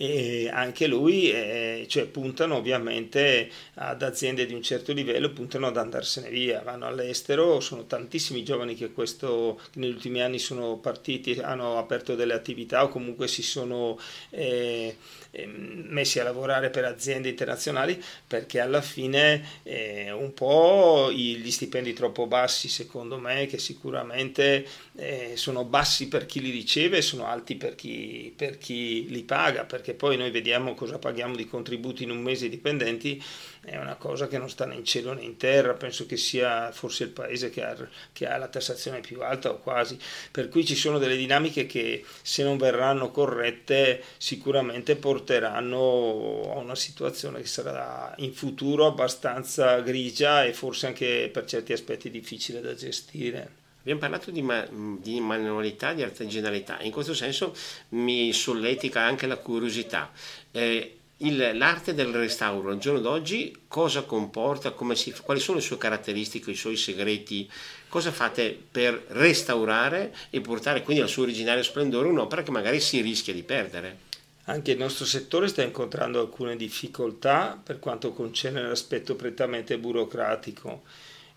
e 0.00 0.48
anche 0.50 0.86
lui, 0.86 1.30
eh, 1.30 1.84
cioè 1.86 2.06
puntano 2.06 2.56
ovviamente 2.56 3.50
ad 3.74 4.00
aziende 4.00 4.46
di 4.46 4.54
un 4.54 4.62
certo 4.62 4.94
livello, 4.94 5.30
puntano 5.30 5.66
ad 5.66 5.76
andarsene 5.76 6.30
via, 6.30 6.62
vanno 6.62 6.86
all'estero, 6.86 7.60
sono 7.60 7.84
tantissimi 7.84 8.42
giovani 8.42 8.74
che, 8.74 8.92
questo, 8.92 9.60
che 9.70 9.78
negli 9.78 9.92
ultimi 9.92 10.22
anni 10.22 10.38
sono 10.38 10.78
partiti, 10.78 11.38
hanno 11.40 11.76
aperto 11.76 12.14
delle 12.14 12.32
attività 12.32 12.82
o 12.82 12.88
comunque 12.88 13.28
si 13.28 13.42
sono... 13.42 13.98
Eh, 14.30 14.96
messi 15.32 16.18
a 16.18 16.24
lavorare 16.24 16.70
per 16.70 16.84
aziende 16.84 17.28
internazionali 17.28 18.02
perché 18.26 18.60
alla 18.60 18.80
fine 18.80 19.44
eh, 19.62 20.10
un 20.10 20.34
po' 20.34 21.10
gli 21.12 21.50
stipendi 21.50 21.92
troppo 21.92 22.26
bassi 22.26 22.68
secondo 22.68 23.18
me 23.18 23.46
che 23.46 23.58
sicuramente 23.58 24.66
eh, 24.96 25.32
sono 25.36 25.64
bassi 25.64 26.08
per 26.08 26.26
chi 26.26 26.40
li 26.40 26.50
riceve 26.50 26.98
e 26.98 27.02
sono 27.02 27.26
alti 27.26 27.54
per 27.56 27.74
chi, 27.74 28.32
per 28.34 28.58
chi 28.58 29.08
li 29.08 29.22
paga 29.22 29.64
perché 29.64 29.94
poi 29.94 30.16
noi 30.16 30.30
vediamo 30.30 30.74
cosa 30.74 30.98
paghiamo 30.98 31.36
di 31.36 31.46
contributi 31.46 32.02
in 32.02 32.10
un 32.10 32.20
mese 32.20 32.48
dipendenti 32.48 33.22
è 33.62 33.76
una 33.76 33.96
cosa 33.96 34.26
che 34.26 34.38
non 34.38 34.48
sta 34.48 34.64
né 34.64 34.74
in 34.74 34.84
cielo 34.84 35.12
né 35.12 35.22
in 35.22 35.36
terra, 35.36 35.74
penso 35.74 36.06
che 36.06 36.16
sia 36.16 36.72
forse 36.72 37.04
il 37.04 37.10
paese 37.10 37.50
che 37.50 37.62
ha, 37.62 37.76
che 38.12 38.26
ha, 38.26 38.36
la 38.38 38.48
tassazione 38.48 39.00
più 39.00 39.20
alta 39.22 39.50
o 39.50 39.58
quasi, 39.58 39.98
per 40.30 40.48
cui 40.48 40.64
ci 40.64 40.74
sono 40.74 40.98
delle 40.98 41.16
dinamiche 41.16 41.66
che 41.66 42.04
se 42.22 42.42
non 42.42 42.56
verranno 42.56 43.10
corrette 43.10 44.02
sicuramente 44.16 44.96
porteranno 44.96 46.52
a 46.54 46.58
una 46.58 46.74
situazione 46.74 47.42
che 47.42 47.46
sarà 47.46 48.14
in 48.18 48.32
futuro 48.32 48.86
abbastanza 48.86 49.80
grigia 49.80 50.44
e 50.44 50.54
forse 50.54 50.86
anche 50.86 51.28
per 51.32 51.44
certi 51.44 51.72
aspetti 51.72 52.10
difficile 52.10 52.60
da 52.60 52.74
gestire. 52.74 53.58
Abbiamo 53.80 54.00
parlato 54.00 54.30
di, 54.30 54.42
ma- 54.42 54.66
di, 54.70 55.20
manualità, 55.20 55.94
di 55.94 56.02
artigianalità, 56.02 56.80
in 56.80 56.90
questo 56.90 57.14
senso 57.14 57.54
mi 57.90 58.32
solletica 58.32 59.00
anche 59.00 59.26
la 59.26 59.36
curiosità. 59.36 60.10
Eh, 60.50 60.99
il, 61.22 61.50
l'arte 61.54 61.94
del 61.94 62.12
restauro 62.12 62.70
al 62.70 62.78
giorno 62.78 63.00
d'oggi 63.00 63.64
cosa 63.68 64.02
comporta, 64.02 64.74
si, 64.94 65.14
quali 65.22 65.40
sono 65.40 65.58
le 65.58 65.62
sue 65.62 65.78
caratteristiche, 65.78 66.50
i 66.50 66.56
suoi 66.56 66.76
segreti, 66.76 67.50
cosa 67.88 68.10
fate 68.10 68.58
per 68.70 69.04
restaurare 69.08 70.14
e 70.30 70.40
portare 70.40 70.82
quindi 70.82 71.02
al 71.02 71.08
suo 71.08 71.24
originario 71.24 71.62
splendore 71.62 72.08
un'opera 72.08 72.42
che 72.42 72.50
magari 72.50 72.80
si 72.80 73.00
rischia 73.00 73.34
di 73.34 73.42
perdere? 73.42 74.08
Anche 74.44 74.72
il 74.72 74.78
nostro 74.78 75.04
settore 75.04 75.48
sta 75.48 75.62
incontrando 75.62 76.20
alcune 76.20 76.56
difficoltà 76.56 77.60
per 77.62 77.78
quanto 77.78 78.12
concerne 78.12 78.62
l'aspetto 78.62 79.14
prettamente 79.14 79.78
burocratico 79.78 80.82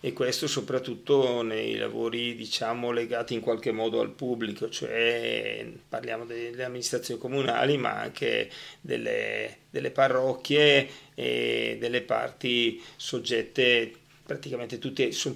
e 0.05 0.11
questo 0.11 0.47
soprattutto 0.47 1.43
nei 1.43 1.77
lavori 1.77 2.35
diciamo 2.35 2.91
legati 2.91 3.35
in 3.35 3.39
qualche 3.39 3.71
modo 3.71 4.01
al 4.01 4.09
pubblico, 4.09 4.69
cioè 4.69 5.65
parliamo 5.87 6.25
delle 6.25 6.65
amministrazioni 6.65 7.21
comunali 7.21 7.77
ma 7.77 8.01
anche 8.01 8.51
delle, 8.81 9.59
delle 9.69 9.91
parrocchie 9.91 10.89
e 11.15 11.77
delle 11.79 12.01
parti 12.01 12.83
soggette, 12.97 13.93
praticamente 14.25 14.77
tutti, 14.77 15.13
sono 15.13 15.35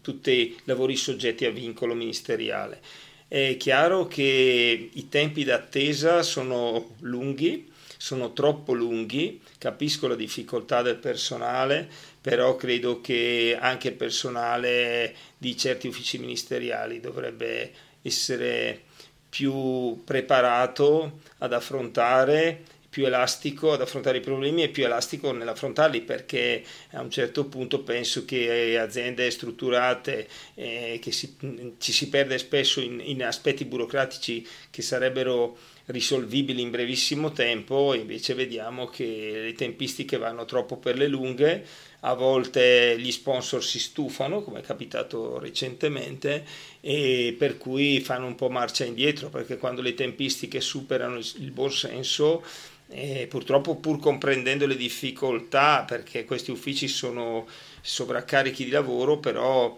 tutti 0.00 0.56
lavori 0.64 0.96
soggetti 0.96 1.44
a 1.44 1.50
vincolo 1.50 1.92
ministeriale. 1.92 2.80
È 3.28 3.58
chiaro 3.58 4.06
che 4.06 4.88
i 4.94 5.08
tempi 5.10 5.44
d'attesa 5.44 6.22
sono 6.22 6.94
lunghi, 7.00 7.70
sono 7.98 8.32
troppo 8.32 8.72
lunghi, 8.72 9.42
capisco 9.58 10.06
la 10.06 10.14
difficoltà 10.14 10.80
del 10.80 10.96
personale, 10.96 11.90
però 12.26 12.56
credo 12.56 13.00
che 13.00 13.56
anche 13.56 13.86
il 13.86 13.94
personale 13.94 15.14
di 15.38 15.56
certi 15.56 15.86
uffici 15.86 16.18
ministeriali 16.18 16.98
dovrebbe 16.98 17.70
essere 18.02 18.82
più 19.28 20.02
preparato 20.02 21.20
ad 21.38 21.52
affrontare 21.52 22.64
più 22.88 23.06
elastico 23.06 23.72
ad 23.72 23.80
affrontare 23.80 24.18
i 24.18 24.22
problemi 24.22 24.64
e 24.64 24.70
più 24.70 24.84
elastico 24.84 25.30
nell'affrontarli 25.30 26.00
perché 26.00 26.64
a 26.92 27.00
un 27.00 27.10
certo 27.12 27.44
punto 27.44 27.82
penso 27.82 28.24
che 28.24 28.76
aziende 28.76 29.30
strutturate 29.30 30.26
eh, 30.54 30.98
che 31.00 31.12
si, 31.12 31.36
ci 31.78 31.92
si 31.92 32.08
perde 32.08 32.38
spesso 32.38 32.80
in, 32.80 33.00
in 33.04 33.22
aspetti 33.22 33.64
burocratici 33.66 34.44
che 34.68 34.82
sarebbero 34.82 35.56
risolvibili 35.86 36.62
in 36.62 36.70
brevissimo 36.70 37.32
tempo, 37.32 37.94
invece 37.94 38.34
vediamo 38.34 38.86
che 38.86 39.30
le 39.44 39.52
tempistiche 39.52 40.16
vanno 40.16 40.44
troppo 40.44 40.76
per 40.76 40.96
le 40.96 41.06
lunghe, 41.06 41.64
a 42.00 42.14
volte 42.14 42.96
gli 42.98 43.10
sponsor 43.10 43.64
si 43.64 43.78
stufano, 43.78 44.42
come 44.42 44.60
è 44.60 44.62
capitato 44.62 45.38
recentemente, 45.38 46.44
e 46.80 47.34
per 47.38 47.56
cui 47.56 48.00
fanno 48.00 48.26
un 48.26 48.34
po' 48.34 48.48
marcia 48.48 48.84
indietro, 48.84 49.28
perché 49.28 49.56
quando 49.56 49.80
le 49.80 49.94
tempistiche 49.94 50.60
superano 50.60 51.18
il 51.18 51.50
buon 51.52 51.72
senso, 51.72 52.44
e 52.88 53.26
purtroppo 53.28 53.76
pur 53.76 53.98
comprendendo 53.98 54.66
le 54.66 54.76
difficoltà, 54.76 55.84
perché 55.86 56.24
questi 56.24 56.50
uffici 56.52 56.86
sono 56.86 57.46
sovraccarichi 57.80 58.64
di 58.64 58.70
lavoro, 58.70 59.18
però 59.18 59.76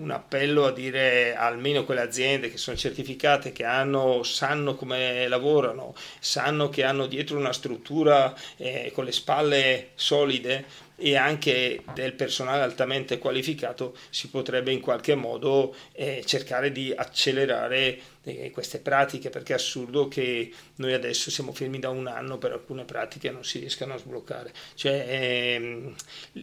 un 0.00 0.10
appello 0.10 0.64
a 0.66 0.72
dire 0.72 1.34
almeno 1.34 1.84
quelle 1.84 2.00
aziende 2.00 2.50
che 2.50 2.56
sono 2.56 2.76
certificate, 2.76 3.52
che 3.52 3.64
hanno, 3.64 4.22
sanno 4.22 4.74
come 4.74 5.28
lavorano, 5.28 5.94
sanno 6.18 6.68
che 6.68 6.84
hanno 6.84 7.06
dietro 7.06 7.36
una 7.36 7.52
struttura 7.52 8.34
eh, 8.56 8.90
con 8.94 9.04
le 9.04 9.12
spalle 9.12 9.90
solide, 9.94 10.64
e 11.00 11.16
anche 11.16 11.82
del 11.94 12.12
personale 12.12 12.62
altamente 12.62 13.18
qualificato 13.18 13.96
si 14.10 14.28
potrebbe 14.28 14.70
in 14.70 14.80
qualche 14.80 15.14
modo 15.14 15.74
eh, 15.92 16.22
cercare 16.26 16.70
di 16.70 16.92
accelerare 16.94 17.98
eh, 18.24 18.50
queste 18.50 18.80
pratiche 18.80 19.30
perché 19.30 19.52
è 19.52 19.56
assurdo 19.56 20.08
che 20.08 20.52
noi 20.76 20.92
adesso 20.92 21.30
siamo 21.30 21.52
fermi 21.52 21.78
da 21.78 21.88
un 21.88 22.06
anno 22.06 22.36
per 22.36 22.52
alcune 22.52 22.84
pratiche 22.84 23.30
non 23.30 23.44
si 23.44 23.58
riescano 23.58 23.94
a 23.94 23.98
sbloccare. 23.98 24.52
Cioè 24.74 25.06
ehm, 25.08 25.94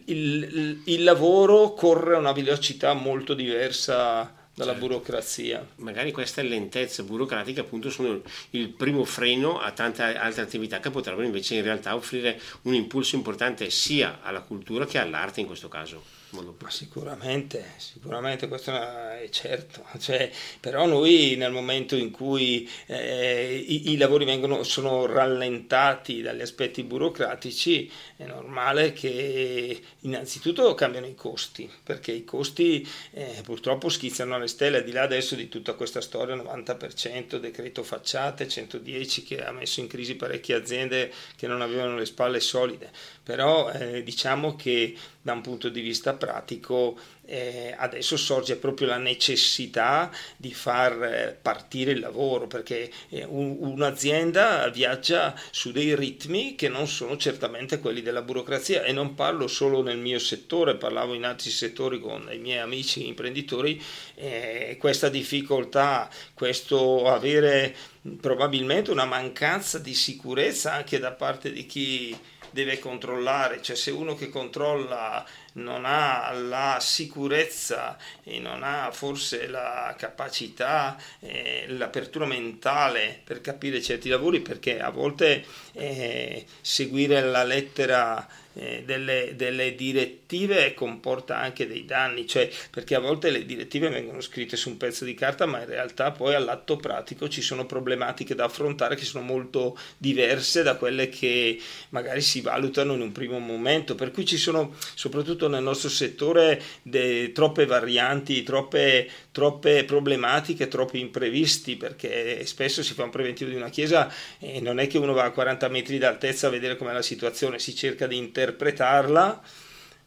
il, 0.06 0.82
il 0.84 1.04
lavoro 1.04 1.74
corre 1.74 2.16
a 2.16 2.18
una 2.18 2.32
velocità 2.32 2.92
molto 2.94 3.34
diversa 3.34 4.37
dalla 4.58 4.72
certo. 4.72 4.86
burocrazia. 4.86 5.66
Magari 5.76 6.10
queste 6.10 6.42
lentezze 6.42 7.04
burocratiche 7.04 7.60
appunto 7.60 7.90
sono 7.90 8.20
il 8.50 8.68
primo 8.70 9.04
freno 9.04 9.60
a 9.60 9.70
tante 9.70 10.02
altre 10.02 10.42
attività 10.42 10.80
che 10.80 10.90
potrebbero 10.90 11.24
invece 11.24 11.54
in 11.54 11.62
realtà 11.62 11.94
offrire 11.94 12.40
un 12.62 12.74
impulso 12.74 13.14
importante 13.14 13.70
sia 13.70 14.18
alla 14.20 14.40
cultura 14.40 14.84
che 14.84 14.98
all'arte 14.98 15.40
in 15.40 15.46
questo 15.46 15.68
caso. 15.68 16.17
Ma 16.30 16.44
sicuramente, 16.68 17.72
sicuramente 17.78 18.48
questo 18.48 18.72
è 18.72 19.26
certo, 19.30 19.82
cioè, 19.98 20.30
però 20.60 20.84
noi 20.84 21.36
nel 21.38 21.50
momento 21.50 21.96
in 21.96 22.10
cui 22.10 22.68
eh, 22.86 23.56
i, 23.56 23.92
i, 23.92 23.96
lavori 23.96 24.26
vengono, 24.26 24.62
sono 24.62 25.06
rallentati 25.06 26.20
dagli 26.20 26.42
aspetti 26.42 26.82
burocratici 26.82 27.90
è 28.16 28.26
normale 28.26 28.92
che 28.92 29.80
innanzitutto 30.00 30.74
cambiano 30.74 31.06
i 31.06 31.14
costi, 31.14 31.70
perché 31.82 32.12
i 32.12 32.24
costi 32.24 32.86
eh, 33.12 33.40
purtroppo 33.42 33.88
schizzano 33.88 34.34
alle 34.34 34.48
stelle, 34.48 34.78
al 34.78 34.84
di 34.84 34.92
là 34.92 35.02
adesso 35.02 35.34
di 35.34 35.48
tutta 35.48 35.72
questa 35.72 36.02
storia, 36.02 36.34
90% 36.34 37.36
decreto 37.36 37.82
facciate, 37.82 38.46
110 38.46 39.22
che 39.22 39.42
ha 39.42 39.52
messo 39.52 39.80
in 39.80 39.86
crisi 39.86 40.14
parecchie 40.14 40.56
aziende 40.56 41.10
che 41.36 41.46
non 41.46 41.62
avevano 41.62 41.96
le 41.96 42.04
spalle 42.04 42.40
solide, 42.40 42.90
però 43.22 43.70
eh, 43.70 44.02
diciamo 44.02 44.56
che 44.56 44.94
da 45.22 45.32
un 45.34 45.40
punto 45.42 45.68
di 45.68 45.80
vista 45.80 46.14
pratico 46.18 46.96
eh, 47.30 47.74
adesso 47.76 48.16
sorge 48.16 48.56
proprio 48.56 48.86
la 48.86 48.96
necessità 48.96 50.10
di 50.36 50.54
far 50.54 51.02
eh, 51.02 51.38
partire 51.40 51.90
il 51.90 52.00
lavoro 52.00 52.46
perché 52.46 52.90
eh, 53.10 53.24
un, 53.28 53.56
un'azienda 53.60 54.66
viaggia 54.70 55.38
su 55.50 55.70
dei 55.70 55.94
ritmi 55.94 56.54
che 56.54 56.70
non 56.70 56.88
sono 56.88 57.18
certamente 57.18 57.80
quelli 57.80 58.00
della 58.00 58.22
burocrazia 58.22 58.82
e 58.82 58.92
non 58.92 59.14
parlo 59.14 59.46
solo 59.46 59.82
nel 59.82 59.98
mio 59.98 60.18
settore, 60.18 60.76
parlavo 60.76 61.12
in 61.12 61.24
altri 61.24 61.50
settori 61.50 62.00
con 62.00 62.30
i 62.32 62.38
miei 62.38 62.60
amici 62.60 63.06
imprenditori, 63.06 63.82
eh, 64.14 64.78
questa 64.80 65.10
difficoltà, 65.10 66.08
questo 66.32 67.08
avere 67.08 67.76
probabilmente 68.20 68.90
una 68.90 69.04
mancanza 69.04 69.78
di 69.78 69.92
sicurezza 69.92 70.72
anche 70.72 70.98
da 70.98 71.12
parte 71.12 71.52
di 71.52 71.66
chi 71.66 72.16
deve 72.50 72.78
controllare, 72.78 73.62
cioè 73.62 73.76
se 73.76 73.90
uno 73.90 74.14
che 74.14 74.28
controlla 74.28 75.24
non 75.54 75.84
ha 75.84 76.30
la 76.32 76.78
sicurezza 76.80 77.96
e 78.22 78.38
non 78.38 78.62
ha 78.62 78.90
forse 78.92 79.48
la 79.48 79.94
capacità, 79.98 80.96
eh, 81.20 81.66
l'apertura 81.68 82.26
mentale 82.26 83.20
per 83.24 83.40
capire 83.40 83.82
certi 83.82 84.08
lavori, 84.08 84.40
perché 84.40 84.80
a 84.80 84.90
volte 84.90 85.44
eh, 85.72 86.46
seguire 86.60 87.20
la 87.22 87.44
lettera 87.44 88.26
eh, 88.58 88.82
delle, 88.84 89.34
delle, 89.36 89.76
direttive 89.76 90.74
comporta 90.74 91.38
anche 91.38 91.68
dei 91.68 91.84
danni, 91.84 92.26
cioè 92.26 92.50
perché 92.70 92.96
a 92.96 92.98
volte 92.98 93.30
le 93.30 93.46
direttive 93.46 93.88
vengono 93.88 94.20
scritte 94.20 94.56
su 94.56 94.70
un 94.70 94.76
pezzo 94.76 95.04
di 95.04 95.14
carta, 95.14 95.46
ma 95.46 95.60
in 95.60 95.66
realtà 95.66 96.10
poi 96.10 96.34
all'atto 96.34 96.76
pratico 96.76 97.28
ci 97.28 97.40
sono 97.40 97.66
problematiche 97.66 98.34
da 98.34 98.46
affrontare 98.46 98.96
che 98.96 99.04
sono 99.04 99.24
molto 99.24 99.78
diverse 99.96 100.64
da 100.64 100.74
quelle 100.74 101.08
che 101.08 101.60
magari 101.90 102.20
si 102.20 102.40
valutano 102.40 102.94
in 102.94 103.00
un 103.00 103.12
primo 103.12 103.38
momento, 103.38 103.94
per 103.94 104.10
cui 104.10 104.26
ci 104.26 104.36
sono 104.36 104.74
soprattutto 104.94 105.48
nel 105.48 105.62
nostro 105.62 105.88
settore 105.88 106.60
de, 106.82 107.30
troppe 107.32 107.64
varianti, 107.64 108.42
troppe, 108.42 109.08
troppe 109.30 109.84
problematiche, 109.84 110.66
troppi 110.66 110.98
imprevisti, 110.98 111.76
perché 111.76 112.44
spesso 112.44 112.82
si 112.82 112.94
fa 112.94 113.04
un 113.04 113.10
preventivo 113.10 113.50
di 113.50 113.56
una 113.56 113.70
chiesa 113.70 114.12
e 114.40 114.60
non 114.60 114.80
è 114.80 114.88
che 114.88 114.98
uno 114.98 115.12
va 115.12 115.24
a 115.24 115.30
40 115.30 115.68
metri 115.68 115.98
d'altezza 115.98 116.48
a 116.48 116.50
vedere 116.50 116.76
com'è 116.76 116.92
la 116.92 117.02
situazione, 117.02 117.60
si 117.60 117.72
cerca 117.76 118.08
di 118.08 118.16
intervenire 118.16 118.46
interpretarla, 118.48 119.42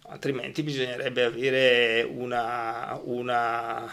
altrimenti 0.07 0.63
bisognerebbe 0.63 1.23
avere 1.23 2.01
una, 2.01 2.99
una, 3.03 3.91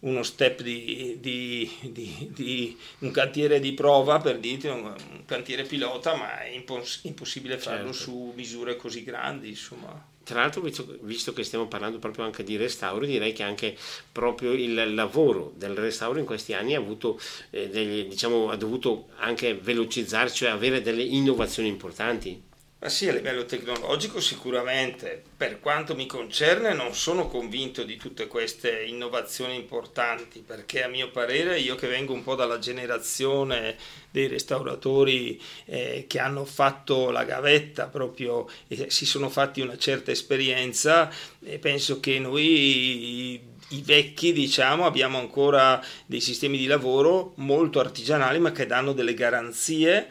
uno 0.00 0.22
step 0.22 0.62
di, 0.62 1.18
di, 1.20 1.70
di, 1.82 2.30
di, 2.32 2.78
un 2.98 3.10
cantiere 3.12 3.60
di 3.60 3.72
prova 3.72 4.18
per 4.18 4.38
dirti 4.38 4.66
un, 4.66 4.84
un 4.84 5.24
cantiere 5.24 5.62
pilota, 5.62 6.16
ma 6.16 6.40
è 6.40 6.48
impos- 6.48 7.00
impossibile 7.04 7.58
farlo 7.58 7.92
certo. 7.92 8.10
su 8.10 8.32
misure 8.34 8.76
così 8.76 9.04
grandi, 9.04 9.50
insomma. 9.50 10.14
Tra 10.24 10.40
l'altro, 10.40 10.60
visto, 11.02 11.32
che 11.32 11.44
stiamo 11.44 11.68
parlando 11.68 12.00
proprio 12.00 12.24
anche 12.24 12.42
di 12.42 12.56
restauro, 12.56 13.06
direi 13.06 13.32
che 13.32 13.44
anche 13.44 13.76
proprio 14.10 14.50
il 14.54 14.92
lavoro 14.92 15.52
del 15.54 15.76
restauro 15.76 16.18
in 16.18 16.24
questi 16.24 16.52
anni 16.52 16.74
ha, 16.74 16.80
avuto, 16.80 17.20
eh, 17.50 17.68
degli, 17.68 18.08
diciamo, 18.08 18.50
ha 18.50 18.56
dovuto 18.56 19.10
anche 19.18 19.54
velocizzare, 19.54 20.28
cioè 20.32 20.48
avere 20.48 20.82
delle 20.82 21.04
innovazioni 21.04 21.68
importanti. 21.68 22.42
Ma 22.86 22.92
sì, 22.92 23.08
a 23.08 23.12
livello 23.12 23.46
tecnologico 23.46 24.20
sicuramente. 24.20 25.20
Per 25.36 25.58
quanto 25.58 25.96
mi 25.96 26.06
concerne 26.06 26.72
non 26.72 26.94
sono 26.94 27.26
convinto 27.26 27.82
di 27.82 27.96
tutte 27.96 28.28
queste 28.28 28.84
innovazioni 28.84 29.56
importanti, 29.56 30.38
perché 30.46 30.84
a 30.84 30.88
mio 30.88 31.10
parere 31.10 31.58
io 31.58 31.74
che 31.74 31.88
vengo 31.88 32.12
un 32.12 32.22
po' 32.22 32.36
dalla 32.36 32.60
generazione 32.60 33.76
dei 34.12 34.28
restauratori 34.28 35.42
eh, 35.64 36.04
che 36.06 36.20
hanno 36.20 36.44
fatto 36.44 37.10
la 37.10 37.24
gavetta 37.24 37.88
proprio 37.88 38.48
e 38.68 38.88
si 38.88 39.04
sono 39.04 39.30
fatti 39.30 39.60
una 39.60 39.76
certa 39.76 40.12
esperienza, 40.12 41.10
e 41.42 41.58
penso 41.58 41.98
che 41.98 42.20
noi 42.20 43.42
i 43.70 43.82
vecchi, 43.82 44.32
diciamo, 44.32 44.86
abbiamo 44.86 45.18
ancora 45.18 45.84
dei 46.06 46.20
sistemi 46.20 46.56
di 46.56 46.66
lavoro 46.66 47.32
molto 47.38 47.80
artigianali 47.80 48.38
ma 48.38 48.52
che 48.52 48.64
danno 48.64 48.92
delle 48.92 49.14
garanzie 49.14 50.08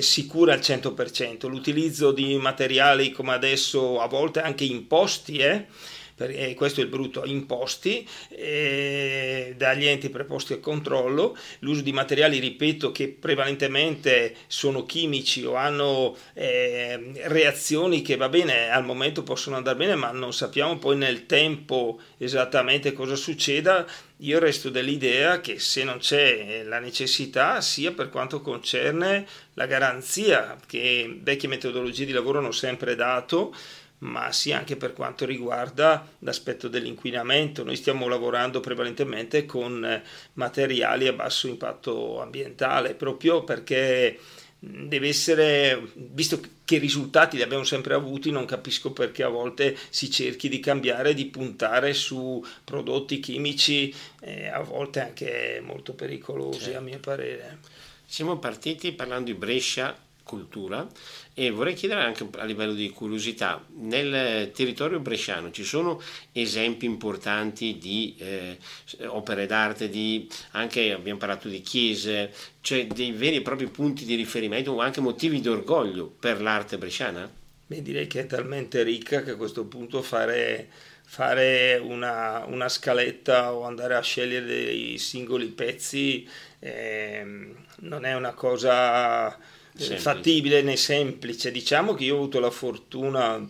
sicura 0.00 0.54
al 0.54 0.60
100%. 0.60 1.48
L'utilizzo 1.48 2.12
di 2.12 2.36
materiali 2.36 3.10
come 3.12 3.32
adesso 3.32 4.00
a 4.00 4.06
volte 4.06 4.40
anche 4.40 4.64
imposti, 4.64 5.38
eh, 5.38 5.66
perché 6.16 6.54
questo 6.54 6.80
è 6.80 6.84
il 6.84 6.88
brutto, 6.88 7.24
imposti 7.26 8.08
eh, 8.30 9.54
dagli 9.56 9.84
enti 9.84 10.08
preposti 10.08 10.54
al 10.54 10.60
controllo, 10.60 11.36
l'uso 11.58 11.82
di 11.82 11.92
materiali, 11.92 12.38
ripeto, 12.38 12.90
che 12.90 13.08
prevalentemente 13.08 14.34
sono 14.46 14.86
chimici 14.86 15.44
o 15.44 15.54
hanno 15.56 16.16
eh, 16.32 17.12
reazioni 17.24 18.00
che 18.00 18.16
va 18.16 18.30
bene, 18.30 18.70
al 18.70 18.84
momento 18.84 19.22
possono 19.22 19.56
andare 19.56 19.76
bene, 19.76 19.94
ma 19.94 20.10
non 20.10 20.32
sappiamo 20.32 20.78
poi 20.78 20.96
nel 20.96 21.26
tempo 21.26 22.00
esattamente 22.16 22.94
cosa 22.94 23.14
succeda. 23.14 23.86
Io 24.20 24.38
resto 24.38 24.70
dell'idea 24.70 25.42
che 25.42 25.58
se 25.58 25.84
non 25.84 25.98
c'è 25.98 26.62
la 26.62 26.78
necessità, 26.78 27.60
sia 27.60 27.92
per 27.92 28.08
quanto 28.08 28.40
concerne 28.40 29.26
la 29.52 29.66
garanzia 29.66 30.56
che 30.66 31.18
vecchie 31.22 31.50
metodologie 31.50 32.06
di 32.06 32.12
lavoro 32.12 32.38
hanno 32.38 32.50
sempre 32.50 32.94
dato, 32.94 33.54
ma 33.98 34.32
sia 34.32 34.56
anche 34.56 34.76
per 34.76 34.94
quanto 34.94 35.26
riguarda 35.26 36.08
l'aspetto 36.20 36.68
dell'inquinamento. 36.68 37.62
Noi 37.62 37.76
stiamo 37.76 38.08
lavorando 38.08 38.60
prevalentemente 38.60 39.44
con 39.44 39.84
eh, 39.84 40.02
materiali 40.34 41.08
a 41.08 41.12
basso 41.12 41.46
impatto 41.46 42.22
ambientale, 42.22 42.94
proprio 42.94 43.44
perché 43.44 44.18
deve 44.58 45.08
essere, 45.08 45.90
visto 45.94 46.40
che 46.64 46.78
risultati 46.78 47.36
li 47.36 47.42
abbiamo 47.42 47.64
sempre 47.64 47.94
avuti, 47.94 48.30
non 48.30 48.44
capisco 48.44 48.92
perché 48.92 49.22
a 49.22 49.28
volte 49.28 49.76
si 49.90 50.10
cerchi 50.10 50.48
di 50.48 50.60
cambiare, 50.60 51.14
di 51.14 51.26
puntare 51.26 51.92
su 51.92 52.44
prodotti 52.64 53.20
chimici, 53.20 53.94
eh, 54.20 54.48
a 54.48 54.60
volte 54.60 55.00
anche 55.00 55.60
molto 55.62 55.94
pericolosi 55.94 56.60
certo. 56.60 56.78
a 56.78 56.80
mio 56.80 56.98
parere. 56.98 57.58
Siamo 58.06 58.38
partiti 58.38 58.92
parlando 58.92 59.30
di 59.30 59.34
Brescia 59.34 59.96
cultura 60.26 60.84
e 61.34 61.50
vorrei 61.50 61.74
chiedere 61.74 62.02
anche 62.02 62.28
a 62.38 62.44
livello 62.44 62.74
di 62.74 62.90
curiosità, 62.90 63.64
nel 63.76 64.50
territorio 64.50 64.98
bresciano 64.98 65.52
ci 65.52 65.62
sono 65.62 66.02
esempi 66.32 66.84
importanti 66.84 67.78
di 67.78 68.16
eh, 68.18 68.58
opere 69.06 69.46
d'arte, 69.46 69.88
di, 69.88 70.28
anche 70.50 70.92
abbiamo 70.92 71.20
parlato 71.20 71.48
di 71.48 71.60
chiese, 71.60 72.34
cioè 72.60 72.88
dei 72.88 73.12
veri 73.12 73.36
e 73.36 73.42
propri 73.42 73.68
punti 73.68 74.04
di 74.04 74.16
riferimento 74.16 74.72
o 74.72 74.80
anche 74.80 75.00
motivi 75.00 75.40
di 75.40 75.48
orgoglio 75.48 76.08
per 76.08 76.42
l'arte 76.42 76.76
bresciana? 76.76 77.30
Beh, 77.68 77.82
direi 77.82 78.08
che 78.08 78.20
è 78.20 78.26
talmente 78.26 78.82
ricca 78.82 79.22
che 79.22 79.32
a 79.32 79.36
questo 79.36 79.64
punto 79.66 80.02
fare 80.02 80.68
fare 81.08 81.80
una, 81.80 82.44
una, 82.46 82.68
scaletta 82.68 83.54
o 83.54 83.62
andare 83.62 83.94
a 83.94 84.02
scegliere 84.02 84.44
dei 84.44 84.98
singoli 84.98 85.46
pezzi 85.46 86.28
eh, 86.58 87.54
non 87.82 88.04
è 88.04 88.14
una 88.16 88.32
cosa 88.32 89.38
semplice. 89.84 89.98
fattibile 89.98 90.62
né 90.62 90.76
semplice. 90.76 91.50
Diciamo 91.50 91.94
che 91.94 92.04
io 92.04 92.14
ho 92.14 92.18
avuto 92.18 92.40
la 92.40 92.50
fortuna 92.50 93.48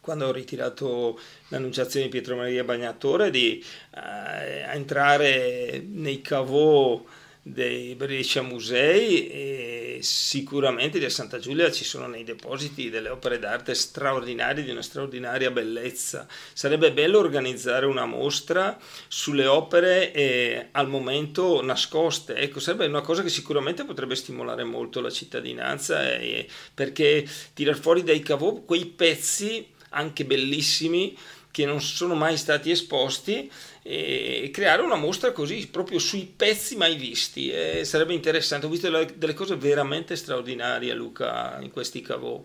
quando 0.00 0.26
ho 0.26 0.32
ritirato 0.32 1.18
l'annunciazione 1.48 2.06
di 2.06 2.10
Pietro 2.10 2.36
Maria 2.36 2.64
Bagnatore 2.64 3.30
di 3.30 3.62
eh, 3.94 4.60
entrare 4.72 5.82
nei 5.86 6.20
cavò 6.22 7.02
dei 7.42 7.94
Brescia 7.94 8.42
Musei 8.42 9.28
e 9.28 9.98
sicuramente 10.02 10.98
di 10.98 11.08
Santa 11.08 11.38
Giulia 11.38 11.70
ci 11.70 11.84
sono 11.84 12.06
nei 12.06 12.22
depositi 12.22 12.90
delle 12.90 13.08
opere 13.08 13.38
d'arte 13.38 13.74
straordinarie 13.74 14.62
di 14.62 14.70
una 14.70 14.82
straordinaria 14.82 15.50
bellezza. 15.50 16.26
Sarebbe 16.52 16.92
bello 16.92 17.18
organizzare 17.18 17.86
una 17.86 18.04
mostra 18.04 18.78
sulle 19.08 19.46
opere 19.46 20.12
eh, 20.12 20.68
al 20.72 20.88
momento 20.88 21.62
nascoste, 21.62 22.34
ecco, 22.36 22.60
sarebbe 22.60 22.86
una 22.86 23.00
cosa 23.00 23.22
che 23.22 23.30
sicuramente 23.30 23.84
potrebbe 23.84 24.16
stimolare 24.16 24.64
molto 24.64 25.00
la 25.00 25.10
cittadinanza 25.10 26.12
eh, 26.12 26.46
perché 26.74 27.26
tirar 27.54 27.78
fuori 27.78 28.02
dai 28.02 28.20
cavò 28.20 28.52
quei 28.60 28.84
pezzi 28.84 29.66
anche 29.90 30.24
bellissimi 30.24 31.16
che 31.50 31.64
non 31.66 31.80
sono 31.80 32.14
mai 32.14 32.36
stati 32.36 32.70
esposti 32.70 33.50
e 33.82 34.50
creare 34.52 34.82
una 34.82 34.96
mostra 34.96 35.32
così 35.32 35.68
proprio 35.68 35.98
sui 35.98 36.30
pezzi 36.36 36.76
mai 36.76 36.96
visti 36.96 37.50
e 37.50 37.84
sarebbe 37.84 38.14
interessante. 38.14 38.66
Ho 38.66 38.68
visto 38.70 38.90
delle 38.90 39.34
cose 39.34 39.56
veramente 39.56 40.16
straordinarie 40.16 40.94
Luca 40.94 41.58
in 41.60 41.70
questi 41.70 42.02
cavò. 42.02 42.42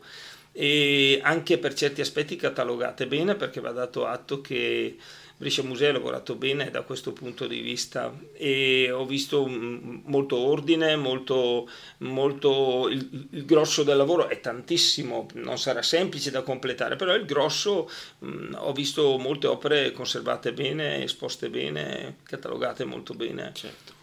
E 0.58 1.20
anche 1.22 1.58
per 1.58 1.74
certi 1.74 2.00
aspetti 2.00 2.38
catalogate 2.38 3.08
bene 3.08 3.36
perché 3.36 3.60
va 3.60 3.72
dato 3.72 4.06
atto 4.06 4.40
che 4.40 4.96
Brescia 5.38 5.64
Museo 5.64 5.90
ha 5.90 5.94
lavorato 5.94 6.36
bene 6.36 6.72
da 6.72 6.84
questo 6.84 7.12
punto 7.12 7.46
di 7.46 7.60
vista 7.60 8.14
e 8.34 8.90
ho 8.90 9.06
visto 9.06 9.46
molto 9.46 10.38
ordine, 10.38 10.96
molto, 10.96 11.70
molto 12.00 12.88
il, 12.88 13.28
il, 13.32 13.46
grosso 13.46 13.84
del 13.84 13.98
lavoro 13.98 14.30
è 14.30 14.40
tantissimo, 14.40 15.28
non 15.34 15.58
sarà 15.58 15.82
semplice 15.82 16.32
da 16.32 16.42
completare, 16.42 16.96
però 16.96 17.14
il 17.16 17.26
grosso 17.26 17.90
mh, 18.20 18.56
ho 18.60 18.72
visto 18.72 19.18
molte 19.18 19.48
opere 19.48 19.92
conservate 19.92 20.54
bene, 20.54 21.04
esposte 21.04 21.50
bene, 21.50 22.18
catalogate 22.24 22.86
molto 22.86 23.14
bene. 23.14 23.52
Certo. 23.54 23.95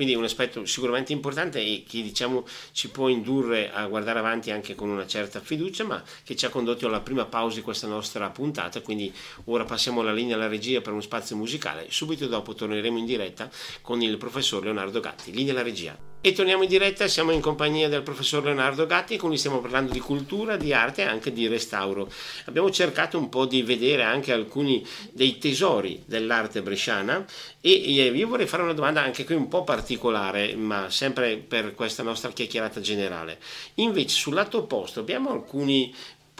Quindi 0.00 0.16
un 0.16 0.24
aspetto 0.24 0.64
sicuramente 0.64 1.12
importante 1.12 1.60
e 1.60 1.84
che 1.86 2.00
diciamo 2.00 2.46
ci 2.72 2.88
può 2.88 3.08
indurre 3.08 3.70
a 3.70 3.86
guardare 3.86 4.18
avanti 4.18 4.50
anche 4.50 4.74
con 4.74 4.88
una 4.88 5.06
certa 5.06 5.40
fiducia, 5.40 5.84
ma 5.84 6.02
che 6.24 6.34
ci 6.36 6.46
ha 6.46 6.48
condotto 6.48 6.86
alla 6.86 7.00
prima 7.00 7.26
pausa 7.26 7.56
di 7.56 7.60
questa 7.60 7.86
nostra 7.86 8.30
puntata. 8.30 8.80
Quindi 8.80 9.12
ora 9.44 9.66
passiamo 9.66 10.00
la 10.00 10.14
linea 10.14 10.36
alla 10.36 10.48
regia 10.48 10.80
per 10.80 10.92
uno 10.92 11.02
spazio 11.02 11.36
musicale. 11.36 11.88
Subito 11.90 12.26
dopo 12.28 12.54
torneremo 12.54 12.96
in 12.96 13.04
diretta 13.04 13.50
con 13.82 14.00
il 14.00 14.16
professor 14.16 14.64
Leonardo 14.64 15.00
Gatti. 15.00 15.32
Linea 15.32 15.52
alla 15.52 15.60
regia. 15.60 16.09
E 16.22 16.32
torniamo 16.32 16.64
in 16.64 16.68
diretta, 16.68 17.08
siamo 17.08 17.30
in 17.30 17.40
compagnia 17.40 17.88
del 17.88 18.02
professor 18.02 18.44
Leonardo 18.44 18.84
Gatti 18.84 19.16
con 19.16 19.30
cui 19.30 19.38
stiamo 19.38 19.60
parlando 19.60 19.90
di 19.90 20.00
cultura, 20.00 20.58
di 20.58 20.70
arte 20.74 21.00
e 21.00 21.06
anche 21.06 21.32
di 21.32 21.48
restauro. 21.48 22.12
Abbiamo 22.44 22.70
cercato 22.70 23.16
un 23.16 23.30
po' 23.30 23.46
di 23.46 23.62
vedere 23.62 24.02
anche 24.02 24.30
alcuni 24.30 24.86
dei 25.12 25.38
tesori 25.38 26.02
dell'arte 26.04 26.60
bresciana 26.60 27.24
e 27.62 27.70
io 27.70 28.28
vorrei 28.28 28.46
fare 28.46 28.64
una 28.64 28.74
domanda 28.74 29.00
anche 29.00 29.24
qui 29.24 29.34
un 29.34 29.48
po' 29.48 29.64
particolare, 29.64 30.54
ma 30.56 30.90
sempre 30.90 31.38
per 31.38 31.74
questa 31.74 32.02
nostra 32.02 32.30
chiacchierata 32.30 32.82
generale. 32.82 33.38
Invece 33.76 34.14
sul 34.14 34.34
lato 34.34 34.58
opposto 34.58 35.00
abbiamo 35.00 35.30
alcuni 35.30 35.90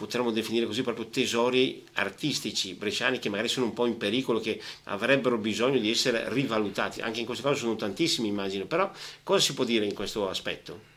potremmo 0.01 0.31
definire 0.31 0.65
così 0.65 0.81
proprio 0.81 1.05
tesori 1.07 1.85
artistici 1.93 2.73
bresciani 2.73 3.19
che 3.19 3.29
magari 3.29 3.47
sono 3.47 3.67
un 3.67 3.73
po' 3.73 3.85
in 3.85 3.97
pericolo, 3.97 4.39
che 4.39 4.59
avrebbero 4.85 5.37
bisogno 5.37 5.77
di 5.77 5.91
essere 5.91 6.25
rivalutati. 6.33 7.01
Anche 7.01 7.19
in 7.19 7.27
questo 7.27 7.47
caso 7.47 7.59
sono 7.59 7.75
tantissimi, 7.75 8.27
immagino, 8.27 8.65
però 8.65 8.91
cosa 9.21 9.39
si 9.39 9.53
può 9.53 9.63
dire 9.63 9.85
in 9.85 9.93
questo 9.93 10.27
aspetto? 10.27 10.89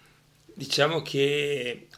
Diciamo 0.54 1.02
che 1.02 1.88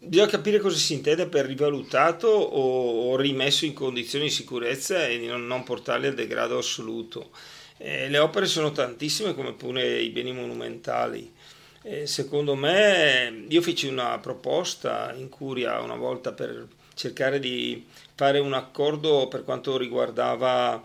bisogna 0.00 0.28
capire 0.28 0.58
cosa 0.58 0.76
si 0.76 0.92
intende 0.92 1.28
per 1.28 1.46
rivalutato 1.46 2.26
o, 2.26 3.16
rimesso 3.16 3.64
in 3.64 3.72
condizioni 3.72 4.26
di 4.26 4.30
sicurezza 4.30 5.06
e 5.06 5.18
di 5.18 5.26
non, 5.26 5.46
non 5.46 5.62
portarli 5.62 6.08
al 6.08 6.14
degrado 6.14 6.58
assoluto. 6.58 7.30
Eh, 7.78 8.10
le 8.10 8.18
opere 8.18 8.44
sono 8.44 8.70
tantissime 8.70 9.34
come 9.34 9.54
pure 9.54 10.00
i 10.00 10.10
beni 10.10 10.32
monumentali 10.32 11.32
e 11.86 12.06
secondo 12.06 12.54
me 12.54 13.44
io 13.46 13.60
feci 13.60 13.86
una 13.86 14.18
proposta 14.18 15.12
in 15.14 15.28
curia 15.28 15.80
una 15.80 15.96
volta 15.96 16.32
per 16.32 16.66
cercare 16.94 17.38
di 17.38 17.86
fare 18.14 18.38
un 18.38 18.54
accordo 18.54 19.28
per 19.28 19.44
quanto 19.44 19.76
riguardava 19.76 20.82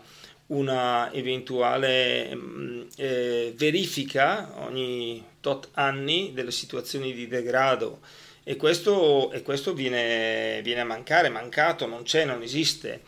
una 0.48 1.10
eventuale 1.12 2.34
mm, 2.34 2.82
eh, 2.96 3.54
verifica 3.56 4.52
ogni 4.66 5.24
tot 5.40 5.68
anni 5.72 6.32
delle 6.34 6.50
situazioni 6.50 7.12
di 7.12 7.26
degrado. 7.26 8.00
E 8.42 8.56
questo, 8.56 9.30
e 9.32 9.42
questo 9.42 9.74
viene, 9.74 10.60
viene 10.62 10.80
a 10.80 10.84
mancare, 10.84 11.28
mancato, 11.28 11.86
non 11.86 12.02
c'è, 12.02 12.24
non 12.24 12.42
esiste. 12.42 13.02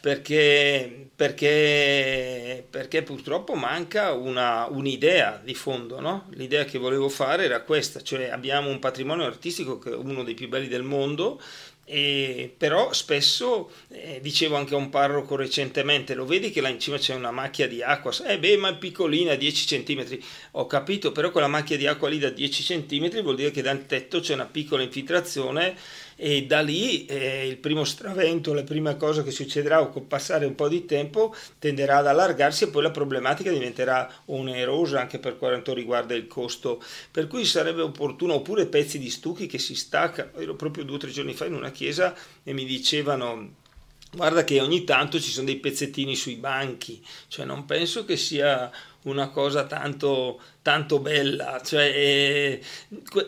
Perché, 0.00 1.07
perché, 1.18 2.64
perché 2.70 3.02
purtroppo 3.02 3.54
manca 3.54 4.12
una, 4.12 4.68
un'idea 4.70 5.40
di 5.42 5.52
fondo. 5.52 5.98
No? 5.98 6.28
L'idea 6.34 6.64
che 6.64 6.78
volevo 6.78 7.08
fare 7.08 7.42
era 7.42 7.62
questa, 7.62 8.00
cioè 8.02 8.28
abbiamo 8.28 8.70
un 8.70 8.78
patrimonio 8.78 9.24
artistico 9.24 9.80
che 9.80 9.90
è 9.90 9.96
uno 9.96 10.22
dei 10.22 10.34
più 10.34 10.46
belli 10.46 10.68
del 10.68 10.84
mondo, 10.84 11.40
e 11.84 12.54
però 12.56 12.92
spesso, 12.92 13.72
eh, 13.88 14.20
dicevo 14.22 14.54
anche 14.54 14.74
a 14.74 14.76
un 14.76 14.90
parroco 14.90 15.34
recentemente, 15.34 16.14
lo 16.14 16.24
vedi 16.24 16.52
che 16.52 16.60
là 16.60 16.68
in 16.68 16.78
cima 16.78 16.98
c'è 16.98 17.16
una 17.16 17.32
macchia 17.32 17.66
di 17.66 17.82
acqua, 17.82 18.12
eh 18.24 18.38
beh 18.38 18.56
ma 18.56 18.68
è 18.68 18.76
piccolina, 18.76 19.34
10 19.34 19.82
cm, 19.82 20.18
ho 20.52 20.66
capito, 20.68 21.10
però 21.10 21.32
quella 21.32 21.48
macchia 21.48 21.76
di 21.76 21.88
acqua 21.88 22.08
lì 22.08 22.20
da 22.20 22.30
10 22.30 22.84
cm 22.86 23.22
vuol 23.22 23.34
dire 23.34 23.50
che 23.50 23.62
dal 23.62 23.86
tetto 23.86 24.20
c'è 24.20 24.34
una 24.34 24.46
piccola 24.46 24.82
infiltrazione 24.84 25.76
e 26.20 26.46
da 26.46 26.60
lì 26.62 27.06
eh, 27.06 27.46
il 27.46 27.58
primo 27.58 27.84
stravento, 27.84 28.52
la 28.52 28.64
prima 28.64 28.96
cosa 28.96 29.22
che 29.22 29.30
succederà 29.30 29.86
con 29.86 30.08
passare 30.08 30.46
un 30.46 30.56
po' 30.56 30.66
di 30.66 30.84
tempo 30.84 31.32
tenderà 31.60 31.98
ad 31.98 32.08
allargarsi 32.08 32.64
e 32.64 32.68
poi 32.70 32.82
la 32.82 32.90
problematica 32.90 33.52
diventerà 33.52 34.12
onerosa 34.24 34.98
anche 34.98 35.20
per 35.20 35.38
quanto 35.38 35.72
riguarda 35.72 36.14
il 36.14 36.26
costo. 36.26 36.82
Per 37.12 37.28
cui 37.28 37.44
sarebbe 37.44 37.82
opportuno, 37.82 38.34
oppure 38.34 38.66
pezzi 38.66 38.98
di 38.98 39.10
stucchi 39.10 39.46
che 39.46 39.58
si 39.58 39.76
staccano. 39.76 40.30
Ero 40.38 40.56
proprio 40.56 40.82
due 40.82 40.96
o 40.96 40.98
tre 40.98 41.10
giorni 41.10 41.34
fa 41.34 41.46
in 41.46 41.54
una 41.54 41.70
chiesa 41.70 42.12
e 42.42 42.52
mi 42.52 42.64
dicevano 42.64 43.66
guarda 44.10 44.42
che 44.42 44.60
ogni 44.60 44.82
tanto 44.84 45.20
ci 45.20 45.30
sono 45.30 45.46
dei 45.46 45.58
pezzettini 45.58 46.16
sui 46.16 46.36
banchi, 46.36 47.00
cioè 47.28 47.44
non 47.44 47.64
penso 47.64 48.04
che 48.04 48.16
sia 48.16 48.70
una 49.02 49.28
cosa 49.28 49.64
tanto, 49.64 50.40
tanto 50.62 50.98
bella. 50.98 51.60
Cioè, 51.64 51.84
eh, 51.84 52.60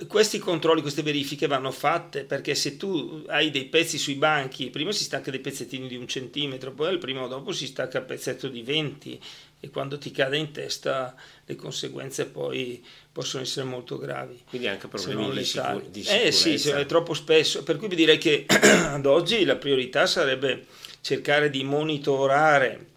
questi 0.06 0.38
controlli, 0.38 0.80
queste 0.80 1.02
verifiche 1.02 1.46
vanno 1.46 1.70
fatte 1.70 2.24
perché 2.24 2.54
se 2.54 2.76
tu 2.76 3.24
hai 3.28 3.50
dei 3.50 3.66
pezzi 3.66 3.98
sui 3.98 4.14
banchi, 4.14 4.70
prima 4.70 4.92
si 4.92 5.04
stacca 5.04 5.30
dei 5.30 5.40
pezzettini 5.40 5.86
di 5.86 5.96
un 5.96 6.08
centimetro, 6.08 6.72
poi 6.72 6.88
al 6.88 6.98
primo 6.98 7.22
o 7.22 7.28
dopo 7.28 7.52
si 7.52 7.66
stacca 7.66 7.98
il 7.98 8.04
pezzetto 8.04 8.48
di 8.48 8.62
20 8.62 9.20
e 9.62 9.68
quando 9.68 9.98
ti 9.98 10.10
cade 10.10 10.38
in 10.38 10.52
testa 10.52 11.14
le 11.44 11.54
conseguenze 11.54 12.26
poi 12.26 12.82
possono 13.12 13.42
essere 13.42 13.66
molto 13.66 13.98
gravi. 13.98 14.40
Quindi 14.48 14.68
anche 14.68 14.88
problemi 14.88 15.30
di, 15.30 15.44
sicur- 15.44 15.88
di 15.88 16.02
sicurezza. 16.02 16.48
Eh 16.48 16.58
sì, 16.58 16.70
è 16.70 16.86
troppo 16.86 17.14
spesso, 17.14 17.62
per 17.62 17.76
cui 17.76 17.88
vi 17.88 17.96
direi 17.96 18.18
che 18.18 18.46
ad 18.48 19.06
oggi 19.06 19.44
la 19.44 19.56
priorità 19.56 20.06
sarebbe 20.06 20.66
cercare 21.02 21.50
di 21.50 21.62
monitorare 21.62 22.89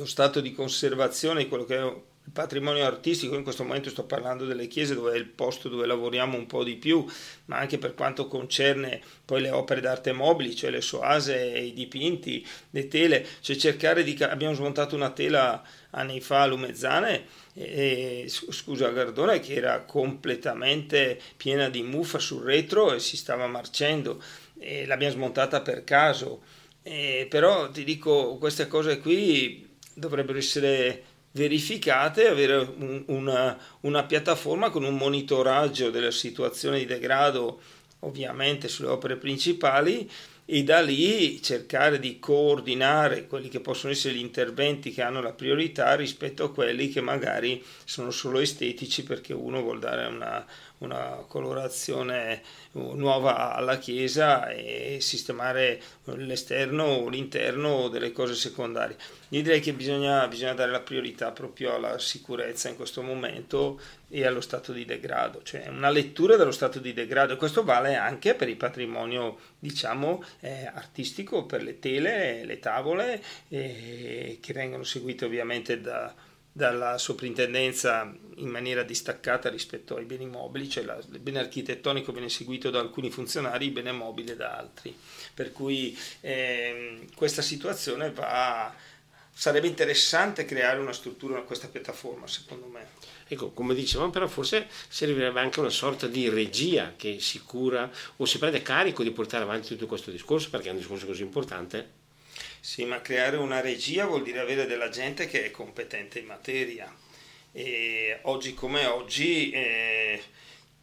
lo 0.00 0.06
stato 0.06 0.40
di 0.40 0.52
conservazione 0.52 1.42
di 1.42 1.48
quello 1.48 1.66
che 1.66 1.76
è 1.76 1.84
il 1.84 2.32
patrimonio 2.32 2.86
artistico, 2.86 3.34
in 3.34 3.42
questo 3.42 3.64
momento 3.64 3.90
sto 3.90 4.04
parlando 4.04 4.46
delle 4.46 4.66
chiese 4.66 4.94
dove 4.94 5.12
è 5.12 5.16
il 5.16 5.26
posto 5.26 5.68
dove 5.68 5.84
lavoriamo 5.84 6.38
un 6.38 6.46
po' 6.46 6.64
di 6.64 6.76
più, 6.76 7.04
ma 7.46 7.58
anche 7.58 7.76
per 7.76 7.94
quanto 7.94 8.26
concerne 8.26 9.02
poi 9.26 9.42
le 9.42 9.50
opere 9.50 9.82
d'arte 9.82 10.12
mobili, 10.12 10.56
cioè 10.56 10.70
le 10.70 10.80
soase, 10.80 11.36
i 11.36 11.74
dipinti, 11.74 12.46
le 12.70 12.88
tele, 12.88 13.26
cioè 13.40 13.56
cercare 13.56 14.02
di... 14.02 14.16
abbiamo 14.22 14.54
smontato 14.54 14.96
una 14.96 15.10
tela 15.10 15.62
anni 15.90 16.22
fa 16.22 16.42
a 16.42 16.46
Lumezzane, 16.46 17.26
e, 17.52 18.24
scusa 18.28 18.88
Gardone, 18.88 19.40
che 19.40 19.54
era 19.54 19.82
completamente 19.82 21.20
piena 21.36 21.68
di 21.68 21.82
muffa 21.82 22.18
sul 22.18 22.42
retro 22.42 22.94
e 22.94 23.00
si 23.00 23.18
stava 23.18 23.46
marcendo 23.48 24.22
e 24.58 24.86
l'abbiamo 24.86 25.12
smontata 25.12 25.60
per 25.60 25.84
caso. 25.84 26.42
E, 26.82 27.26
però 27.28 27.70
ti 27.70 27.84
dico, 27.84 28.38
queste 28.38 28.66
cose 28.66 29.00
qui 29.00 29.68
dovrebbero 30.00 30.38
essere 30.38 31.04
verificate, 31.32 32.26
avere 32.26 32.56
un, 32.56 33.04
una, 33.06 33.56
una 33.82 34.02
piattaforma 34.02 34.70
con 34.70 34.82
un 34.82 34.96
monitoraggio 34.96 35.90
della 35.90 36.10
situazione 36.10 36.78
di 36.78 36.86
degrado 36.86 37.60
ovviamente 38.00 38.66
sulle 38.66 38.88
opere 38.88 39.16
principali 39.16 40.10
e 40.44 40.64
da 40.64 40.80
lì 40.80 41.40
cercare 41.40 42.00
di 42.00 42.18
coordinare 42.18 43.28
quelli 43.28 43.48
che 43.48 43.60
possono 43.60 43.92
essere 43.92 44.14
gli 44.14 44.20
interventi 44.20 44.90
che 44.90 45.02
hanno 45.02 45.22
la 45.22 45.32
priorità 45.32 45.94
rispetto 45.94 46.42
a 46.42 46.52
quelli 46.52 46.88
che 46.88 47.00
magari 47.00 47.62
sono 47.84 48.10
solo 48.10 48.40
estetici 48.40 49.04
perché 49.04 49.32
uno 49.32 49.62
vuol 49.62 49.78
dare 49.78 50.06
una, 50.06 50.44
una 50.80 51.24
colorazione 51.26 52.42
nuova 52.72 53.54
alla 53.54 53.78
chiesa 53.78 54.48
e 54.48 54.98
sistemare 55.00 55.80
l'esterno 56.04 56.84
o 56.84 57.08
l'interno 57.08 57.88
delle 57.88 58.12
cose 58.12 58.34
secondarie. 58.34 58.96
Io 59.30 59.42
direi 59.42 59.60
che 59.60 59.72
bisogna, 59.72 60.26
bisogna 60.26 60.54
dare 60.54 60.70
la 60.70 60.80
priorità 60.80 61.30
proprio 61.32 61.74
alla 61.74 61.98
sicurezza 61.98 62.68
in 62.68 62.76
questo 62.76 63.02
momento 63.02 63.80
e 64.08 64.26
allo 64.26 64.40
stato 64.40 64.72
di 64.72 64.84
degrado, 64.84 65.42
cioè 65.44 65.68
una 65.68 65.90
lettura 65.90 66.36
dello 66.36 66.50
stato 66.50 66.80
di 66.80 66.92
degrado 66.92 67.36
questo 67.36 67.62
vale 67.62 67.94
anche 67.94 68.34
per 68.34 68.48
il 68.48 68.56
patrimonio 68.56 69.38
diciamo 69.58 70.24
eh, 70.40 70.66
artistico, 70.66 71.44
per 71.46 71.62
le 71.62 71.78
tele, 71.78 72.44
le 72.44 72.58
tavole 72.58 73.22
eh, 73.48 74.38
che 74.40 74.52
vengono 74.52 74.82
seguite 74.82 75.26
ovviamente 75.26 75.80
da 75.80 76.12
dalla 76.52 76.98
soprintendenza 76.98 78.12
in 78.36 78.48
maniera 78.48 78.82
distaccata 78.82 79.48
rispetto 79.48 79.96
ai 79.96 80.04
beni 80.04 80.26
mobili, 80.26 80.68
cioè 80.68 80.84
la, 80.84 80.98
il 80.98 81.18
bene 81.20 81.38
architettonico 81.38 82.12
viene 82.12 82.28
seguito 82.28 82.70
da 82.70 82.80
alcuni 82.80 83.10
funzionari, 83.10 83.66
il 83.66 83.72
bene 83.72 83.92
mobile 83.92 84.36
da 84.36 84.56
altri. 84.56 84.96
Per 85.32 85.52
cui 85.52 85.96
eh, 86.20 87.06
questa 87.14 87.42
situazione 87.42 88.10
va, 88.10 88.74
sarebbe 89.32 89.68
interessante 89.68 90.44
creare 90.44 90.80
una 90.80 90.92
struttura, 90.92 91.42
questa 91.42 91.68
piattaforma 91.68 92.26
secondo 92.26 92.66
me. 92.66 92.98
Ecco, 93.28 93.50
come 93.50 93.74
dicevamo, 93.74 94.10
però 94.10 94.26
forse 94.26 94.66
servirebbe 94.88 95.38
anche 95.38 95.60
una 95.60 95.70
sorta 95.70 96.08
di 96.08 96.28
regia 96.28 96.94
che 96.96 97.20
si 97.20 97.40
cura 97.42 97.88
o 98.16 98.24
si 98.24 98.38
prende 98.38 98.60
carico 98.60 99.04
di 99.04 99.12
portare 99.12 99.44
avanti 99.44 99.68
tutto 99.68 99.86
questo 99.86 100.10
discorso, 100.10 100.50
perché 100.50 100.68
è 100.68 100.72
un 100.72 100.78
discorso 100.78 101.06
così 101.06 101.22
importante 101.22 101.99
sì, 102.60 102.84
ma 102.84 103.00
creare 103.00 103.36
una 103.36 103.60
regia 103.60 104.04
vuol 104.06 104.22
dire 104.22 104.38
avere 104.40 104.66
della 104.66 104.90
gente 104.90 105.26
che 105.26 105.46
è 105.46 105.50
competente 105.50 106.18
in 106.18 106.26
materia. 106.26 106.94
E 107.52 108.18
oggi 108.22 108.54
come 108.54 108.86
oggi 108.86 109.50
eh, 109.50 110.22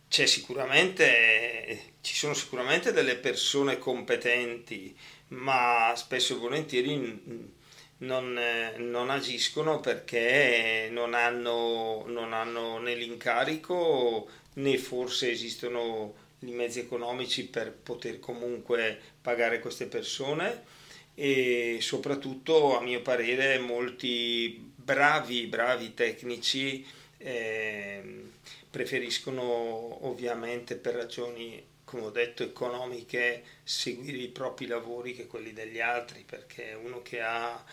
c'è 0.10 0.26
sicuramente, 0.26 1.94
ci 2.02 2.16
sono 2.16 2.34
sicuramente 2.34 2.92
delle 2.92 3.16
persone 3.16 3.78
competenti, 3.78 4.98
ma 5.30 5.94
spesso 5.96 6.36
e 6.36 6.38
volentieri 6.38 7.56
non, 8.00 8.40
non 8.78 9.10
agiscono 9.10 9.80
perché 9.80 10.90
non 10.92 11.14
hanno, 11.14 12.06
non 12.08 12.34
hanno 12.34 12.80
né 12.80 12.96
l'incarico 12.96 14.28
né 14.56 14.78
forse 14.78 15.32
esistono 15.32 16.26
i 16.40 16.52
mezzi 16.52 16.80
economici 16.80 17.46
per 17.46 17.72
poter 17.72 18.20
comunque 18.20 19.00
pagare 19.22 19.60
queste 19.60 19.88
persone 19.88 20.76
e 21.20 21.80
soprattutto 21.82 22.78
a 22.78 22.82
mio 22.82 23.02
parere 23.02 23.58
molti 23.58 24.72
bravi, 24.76 25.48
bravi 25.48 25.96
tecnici 25.96 26.86
eh, 27.18 28.26
preferiscono 28.70 30.06
ovviamente 30.06 30.76
per 30.76 30.94
ragioni 30.94 31.66
come 31.84 32.04
ho 32.04 32.10
detto 32.12 32.44
economiche 32.44 33.42
seguire 33.64 34.18
i 34.18 34.28
propri 34.28 34.68
lavori 34.68 35.16
che 35.16 35.26
quelli 35.26 35.54
degli 35.54 35.80
altri 35.80 36.24
perché 36.24 36.78
uno 36.80 37.02
che 37.02 37.20
ha 37.20 37.66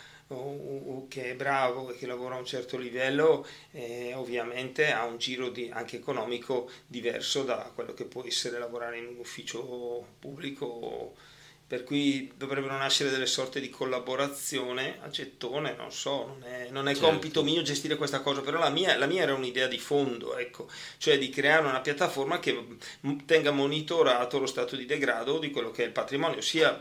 che 1.09 1.33
è 1.33 1.35
bravo 1.35 1.91
e 1.91 1.99
che 1.99 2.07
lavora 2.07 2.37
a 2.37 2.39
un 2.39 2.47
certo 2.47 2.79
livello 2.79 3.47
eh, 3.73 4.15
ovviamente 4.15 4.91
ha 4.91 5.05
un 5.05 5.19
giro 5.19 5.51
di, 5.51 5.69
anche 5.71 5.97
economico 5.97 6.71
diverso 6.87 7.43
da 7.43 7.71
quello 7.75 7.93
che 7.93 8.07
può 8.07 8.25
essere 8.25 8.59
lavorare 8.59 8.97
in 8.97 9.07
un 9.07 9.19
ufficio 9.19 10.07
pubblico 10.19 11.15
per 11.75 11.83
cui 11.83 12.31
dovrebbero 12.37 12.77
nascere 12.77 13.11
delle 13.11 13.27
sorte 13.27 13.59
di 13.59 13.69
collaborazione 13.69 14.99
a 15.01 15.09
gettone, 15.09 15.75
non 15.75 15.91
so, 15.91 16.25
non 16.27 16.45
è, 16.45 16.69
non 16.71 16.87
è 16.87 16.93
certo. 16.93 17.09
compito 17.09 17.43
mio 17.43 17.63
gestire 17.63 17.97
questa 17.97 18.21
cosa, 18.21 18.43
però 18.43 18.61
la 18.61 18.71
mia, 18.71 18.97
la 18.97 19.07
mia, 19.07 19.23
era 19.23 19.35
un'idea 19.35 19.67
di 19.67 19.79
fondo, 19.79 20.37
ecco, 20.37 20.71
cioè 20.99 21.19
di 21.19 21.31
creare 21.31 21.67
una 21.67 21.81
piattaforma 21.81 22.39
che 22.39 22.77
tenga 23.27 23.51
monitorato 23.51 24.39
lo 24.39 24.47
stato 24.47 24.77
di 24.77 24.87
degrado 24.87 25.41
di 25.41 25.51
quello 25.51 25.73
che 25.73 25.83
è 25.83 25.87
il 25.87 25.93
patrimonio, 25.93 26.41
sia 26.41 26.81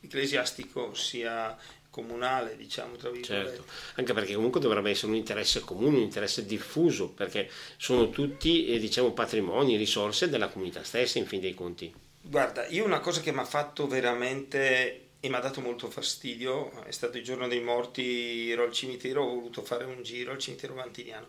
ecclesiastico 0.00 0.92
sia 0.92 1.56
comunale, 1.88 2.56
diciamo, 2.56 2.96
tra 2.96 3.10
virgolette. 3.10 3.48
Certo, 3.48 3.64
anche 3.94 4.12
perché 4.12 4.34
comunque 4.34 4.58
dovrebbe 4.60 4.90
essere 4.90 5.12
un 5.12 5.18
interesse 5.18 5.60
comune, 5.60 5.98
un 5.98 6.02
interesse 6.02 6.44
diffuso, 6.44 7.10
perché 7.10 7.48
sono 7.76 8.10
tutti, 8.10 8.66
eh, 8.66 8.80
diciamo, 8.80 9.12
patrimoni, 9.12 9.76
risorse 9.76 10.28
della 10.28 10.48
comunità 10.48 10.82
stessa, 10.82 11.20
in 11.20 11.26
fin 11.26 11.38
dei 11.38 11.54
conti. 11.54 11.94
Guarda, 12.28 12.66
io 12.66 12.84
una 12.84 12.98
cosa 12.98 13.20
che 13.20 13.30
mi 13.30 13.38
ha 13.38 13.44
fatto 13.44 13.86
veramente 13.86 15.10
e 15.20 15.28
mi 15.28 15.36
ha 15.36 15.38
dato 15.38 15.60
molto 15.60 15.88
fastidio 15.88 16.82
è 16.82 16.90
stato 16.90 17.18
il 17.18 17.22
giorno 17.22 17.46
dei 17.46 17.60
morti, 17.60 18.50
ero 18.50 18.64
al 18.64 18.72
cimitero, 18.72 19.22
ho 19.22 19.34
voluto 19.34 19.62
fare 19.62 19.84
un 19.84 20.02
giro 20.02 20.32
al 20.32 20.38
cimitero 20.38 20.74
Vantiniano. 20.74 21.28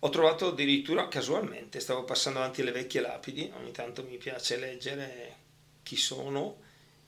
Ho 0.00 0.10
trovato 0.10 0.48
addirittura 0.48 1.08
casualmente, 1.08 1.80
stavo 1.80 2.04
passando 2.04 2.40
avanti 2.40 2.60
alle 2.60 2.72
vecchie 2.72 3.00
lapidi, 3.00 3.50
ogni 3.56 3.72
tanto 3.72 4.04
mi 4.04 4.18
piace 4.18 4.58
leggere 4.58 5.36
chi 5.82 5.96
sono, 5.96 6.58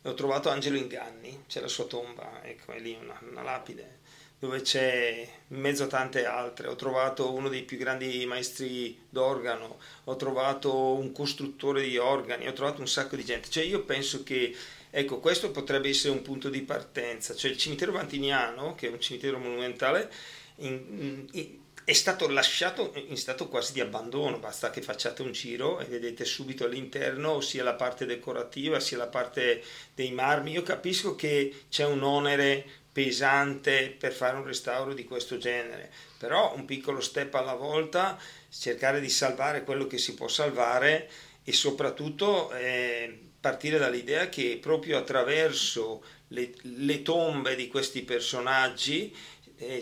e 0.00 0.08
ho 0.08 0.14
trovato 0.14 0.48
Angelo 0.48 0.78
Inganni, 0.78 1.44
c'è 1.48 1.60
la 1.60 1.68
sua 1.68 1.84
tomba, 1.84 2.42
ecco, 2.42 2.72
è 2.72 2.80
lì 2.80 2.96
una, 2.98 3.20
una 3.28 3.42
lapide 3.42 3.97
dove 4.38 4.60
c'è 4.60 5.28
in 5.48 5.60
mezzo 5.60 5.84
a 5.84 5.88
tante 5.88 6.24
altre. 6.24 6.68
Ho 6.68 6.76
trovato 6.76 7.32
uno 7.32 7.48
dei 7.48 7.62
più 7.62 7.76
grandi 7.76 8.24
maestri 8.26 8.98
d'organo, 9.08 9.78
ho 10.04 10.16
trovato 10.16 10.94
un 10.94 11.12
costruttore 11.12 11.82
di 11.82 11.98
organi, 11.98 12.46
ho 12.46 12.52
trovato 12.52 12.80
un 12.80 12.88
sacco 12.88 13.16
di 13.16 13.24
gente. 13.24 13.48
Cioè 13.48 13.64
io 13.64 13.82
penso 13.82 14.22
che 14.22 14.54
ecco, 14.90 15.18
questo 15.18 15.50
potrebbe 15.50 15.88
essere 15.88 16.12
un 16.12 16.22
punto 16.22 16.48
di 16.50 16.62
partenza. 16.62 17.34
Cioè 17.34 17.50
il 17.50 17.58
cimitero 17.58 17.92
Vantiniano, 17.92 18.74
che 18.74 18.88
è 18.88 18.90
un 18.90 19.00
cimitero 19.00 19.38
monumentale, 19.38 20.10
in, 20.56 21.26
in, 21.32 21.58
è 21.88 21.94
stato 21.94 22.28
lasciato 22.28 22.92
in 22.94 23.16
stato 23.16 23.48
quasi 23.48 23.72
di 23.72 23.80
abbandono, 23.80 24.38
basta 24.38 24.68
che 24.68 24.82
facciate 24.82 25.22
un 25.22 25.32
giro 25.32 25.78
e 25.80 25.86
vedete 25.86 26.26
subito 26.26 26.66
all'interno 26.66 27.40
sia 27.40 27.62
la 27.62 27.72
parte 27.72 28.04
decorativa 28.04 28.78
sia 28.78 28.98
la 28.98 29.06
parte 29.06 29.62
dei 29.94 30.12
marmi. 30.12 30.52
Io 30.52 30.62
capisco 30.62 31.14
che 31.16 31.64
c'è 31.70 31.86
un 31.86 32.02
onere 32.02 32.66
pesante 32.98 33.94
per 33.96 34.12
fare 34.12 34.36
un 34.36 34.44
restauro 34.44 34.92
di 34.92 35.04
questo 35.04 35.38
genere, 35.38 35.88
però 36.18 36.52
un 36.56 36.64
piccolo 36.64 37.00
step 37.00 37.32
alla 37.34 37.54
volta, 37.54 38.18
cercare 38.50 39.00
di 39.00 39.08
salvare 39.08 39.62
quello 39.62 39.86
che 39.86 39.98
si 39.98 40.14
può 40.14 40.26
salvare 40.26 41.08
e 41.44 41.52
soprattutto 41.52 42.50
eh, 42.50 43.16
partire 43.38 43.78
dall'idea 43.78 44.28
che 44.28 44.58
proprio 44.60 44.98
attraverso 44.98 46.02
le, 46.28 46.52
le 46.62 47.02
tombe 47.02 47.54
di 47.54 47.68
questi 47.68 48.02
personaggi 48.02 49.14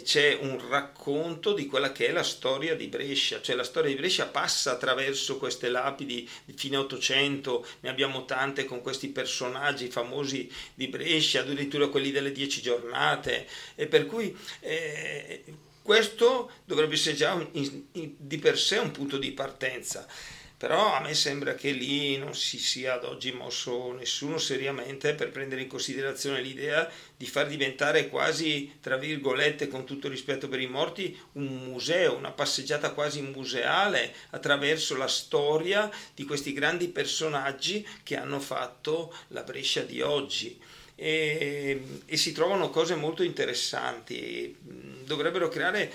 c'è 0.02 0.38
un 0.40 0.68
racconto 0.68 1.52
di 1.52 1.66
quella 1.66 1.92
che 1.92 2.06
è 2.06 2.12
la 2.12 2.22
storia 2.22 2.74
di 2.74 2.86
Brescia, 2.86 3.42
cioè 3.42 3.54
la 3.54 3.62
storia 3.62 3.90
di 3.90 3.96
Brescia 3.96 4.26
passa 4.26 4.72
attraverso 4.72 5.36
queste 5.36 5.68
lapidi 5.68 6.28
di 6.44 6.54
fine 6.56 6.78
800, 6.78 7.66
ne 7.80 7.88
abbiamo 7.90 8.24
tante 8.24 8.64
con 8.64 8.80
questi 8.80 9.08
personaggi 9.08 9.88
famosi 9.88 10.50
di 10.74 10.88
Brescia, 10.88 11.40
addirittura 11.40 11.88
quelli 11.88 12.10
delle 12.10 12.32
dieci 12.32 12.62
giornate, 12.62 13.46
e 13.74 13.86
per 13.86 14.06
cui 14.06 14.34
eh, 14.60 15.44
questo 15.82 16.50
dovrebbe 16.64 16.94
essere 16.94 17.14
già 17.14 17.32
in, 17.52 17.84
in, 17.92 18.14
di 18.16 18.38
per 18.38 18.58
sé 18.58 18.78
un 18.78 18.90
punto 18.90 19.18
di 19.18 19.32
partenza 19.32 20.06
però 20.56 20.94
a 20.94 21.00
me 21.00 21.12
sembra 21.12 21.54
che 21.54 21.70
lì 21.70 22.16
non 22.16 22.34
si 22.34 22.58
sia 22.58 22.94
ad 22.94 23.04
oggi 23.04 23.30
mosso 23.32 23.92
nessuno 23.92 24.38
seriamente 24.38 25.14
per 25.14 25.30
prendere 25.30 25.60
in 25.60 25.68
considerazione 25.68 26.40
l'idea 26.40 26.90
di 27.14 27.26
far 27.26 27.46
diventare 27.46 28.08
quasi, 28.08 28.78
tra 28.80 28.96
virgolette, 28.96 29.68
con 29.68 29.84
tutto 29.84 30.08
rispetto 30.08 30.48
per 30.48 30.60
i 30.60 30.66
morti, 30.66 31.18
un 31.32 31.46
museo, 31.46 32.16
una 32.16 32.30
passeggiata 32.30 32.92
quasi 32.92 33.20
museale 33.20 34.14
attraverso 34.30 34.96
la 34.96 35.08
storia 35.08 35.90
di 36.14 36.24
questi 36.24 36.54
grandi 36.54 36.88
personaggi 36.88 37.86
che 38.02 38.16
hanno 38.16 38.40
fatto 38.40 39.14
la 39.28 39.42
Brescia 39.42 39.82
di 39.82 40.00
oggi. 40.00 40.58
E, 40.98 42.00
e, 42.06 42.16
si 42.16 42.32
trovano 42.32 42.70
cose 42.70 42.94
molto 42.94 43.22
interessanti. 43.22 44.56
Dovrebbero 45.04 45.48
creare, 45.48 45.92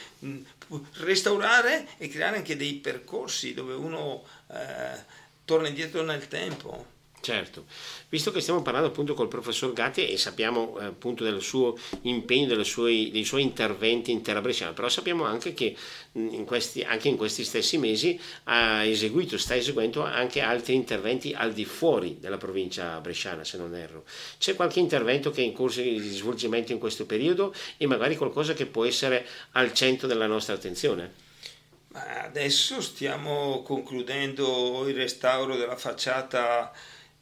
restaurare 0.99 1.87
e 1.97 2.07
creare 2.07 2.37
anche 2.37 2.55
dei 2.55 2.75
percorsi 2.75 3.53
dove 3.53 3.73
uno 3.73 4.23
eh, 4.51 5.03
torna 5.43 5.67
indietro 5.67 6.03
nel 6.03 6.27
tempo. 6.27 6.90
Certo, 7.21 7.65
visto 8.09 8.31
che 8.31 8.41
stiamo 8.41 8.63
parlando 8.63 8.87
appunto 8.87 9.13
col 9.13 9.27
professor 9.27 9.71
Gatti 9.73 10.07
e 10.07 10.17
sappiamo 10.17 10.79
eh, 10.79 10.85
appunto 10.85 11.23
del 11.23 11.39
suo 11.39 11.77
impegno, 12.01 12.63
suoi, 12.63 13.11
dei 13.11 13.23
suoi 13.23 13.43
interventi 13.43 14.09
in 14.09 14.23
terra 14.23 14.41
bresciana, 14.41 14.73
però 14.73 14.89
sappiamo 14.89 15.23
anche 15.23 15.53
che 15.53 15.75
in 16.13 16.43
questi, 16.45 16.81
anche 16.81 17.09
in 17.09 17.17
questi 17.17 17.43
stessi 17.43 17.77
mesi 17.77 18.19
ha 18.45 18.83
eseguito, 18.83 19.37
sta 19.37 19.55
eseguendo 19.55 20.03
anche 20.03 20.41
altri 20.41 20.73
interventi 20.73 21.31
al 21.33 21.53
di 21.53 21.63
fuori 21.63 22.17
della 22.19 22.37
provincia 22.37 22.99
bresciana, 22.99 23.43
se 23.43 23.57
non 23.57 23.75
erro. 23.75 24.03
C'è 24.39 24.55
qualche 24.55 24.79
intervento 24.79 25.29
che 25.29 25.43
è 25.43 25.45
in 25.45 25.53
corso 25.53 25.79
di 25.79 25.99
svolgimento 25.99 26.71
in 26.71 26.79
questo 26.79 27.05
periodo 27.05 27.53
e 27.77 27.85
magari 27.85 28.15
qualcosa 28.15 28.53
che 28.53 28.65
può 28.65 28.83
essere 28.83 29.27
al 29.51 29.73
centro 29.73 30.07
della 30.07 30.25
nostra 30.25 30.55
attenzione? 30.55 31.29
Adesso 31.93 32.81
stiamo 32.81 33.61
concludendo 33.61 34.87
il 34.87 34.95
restauro 34.95 35.55
della 35.57 35.75
facciata 35.75 36.71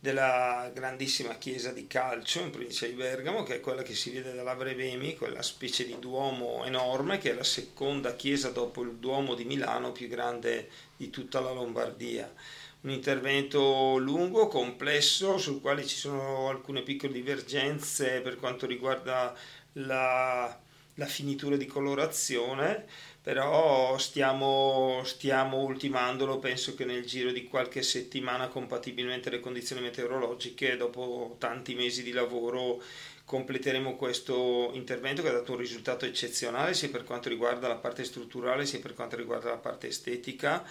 della 0.02 0.72
grandissima 0.74 1.38
chiesa 1.38 1.74
di 1.74 1.86
Calcio 1.86 2.40
in 2.40 2.52
provincia 2.52 2.86
di 2.86 2.94
Bergamo, 2.94 3.44
che 3.44 3.56
è 3.56 3.60
quella 3.60 3.82
che 3.82 3.94
si 3.94 4.12
vede 4.12 4.34
dall'Avrevemi, 4.34 5.18
quella 5.18 5.42
specie 5.42 5.86
di 5.86 6.00
duomo 6.00 6.64
enorme, 6.64 7.18
che 7.18 7.32
è 7.32 7.34
la 7.34 7.44
seconda 7.44 8.16
chiesa 8.16 8.50
dopo 8.50 8.82
il 8.82 8.94
duomo 8.94 9.36
di 9.36 9.44
Milano 9.44 9.92
più 9.92 10.08
grande 10.08 10.70
di 10.96 11.10
tutta 11.10 11.42
la 11.42 11.52
Lombardia. 11.52 12.34
Un 12.82 12.92
intervento 12.92 13.98
lungo, 13.98 14.48
complesso, 14.48 15.38
sul 15.38 15.60
quale 15.60 15.86
ci 15.86 15.98
sono 15.98 16.48
alcune 16.48 16.82
piccole 16.82 17.12
divergenze 17.12 18.22
per 18.22 18.38
quanto 18.38 18.66
riguarda 18.66 19.36
la, 19.74 20.58
la 20.94 21.06
finitura 21.06 21.58
di 21.58 21.66
colorazione 21.66 22.86
però 23.30 23.96
stiamo, 24.00 25.04
stiamo 25.06 25.58
ultimandolo, 25.58 26.40
penso 26.40 26.74
che 26.74 26.84
nel 26.84 27.06
giro 27.06 27.32
di 27.32 27.44
qualche 27.44 27.84
settimana, 27.84 28.48
compatibilmente 28.48 29.30
alle 29.30 29.40
condizioni 29.40 29.84
meteorologiche, 29.84 30.76
dopo 30.78 31.36
tanti 31.38 31.76
mesi 31.76 32.02
di 32.02 32.12
lavoro, 32.12 32.82
completeremo 33.26 33.96
questo 33.98 34.72
intervento 34.74 35.22
che 35.22 35.30
ha 35.30 35.34
dato 35.34 35.52
un 35.52 35.60
risultato 35.60 36.06
eccezionale 36.06 36.74
sia 36.74 36.90
per 36.90 37.04
quanto 37.04 37.30
riguarda 37.30 37.68
la 37.68 37.76
parte 37.76 38.04
strutturale 38.04 38.66
sia 38.66 38.80
per 38.80 38.96
quanto 38.96 39.16
riguarda 39.16 39.52
la 39.52 39.58
parte 39.58 39.90
estetica. 39.90 40.66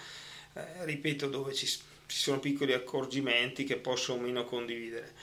Eh, 0.51 0.83
ripeto, 0.83 1.27
dove 1.27 1.53
ci, 1.53 1.65
ci 1.65 1.79
sono 2.07 2.39
piccoli 2.39 2.73
accorgimenti 2.73 3.63
che 3.63 3.77
posso 3.77 4.11
o 4.11 4.17
meno 4.17 4.43
condividere. 4.43 5.13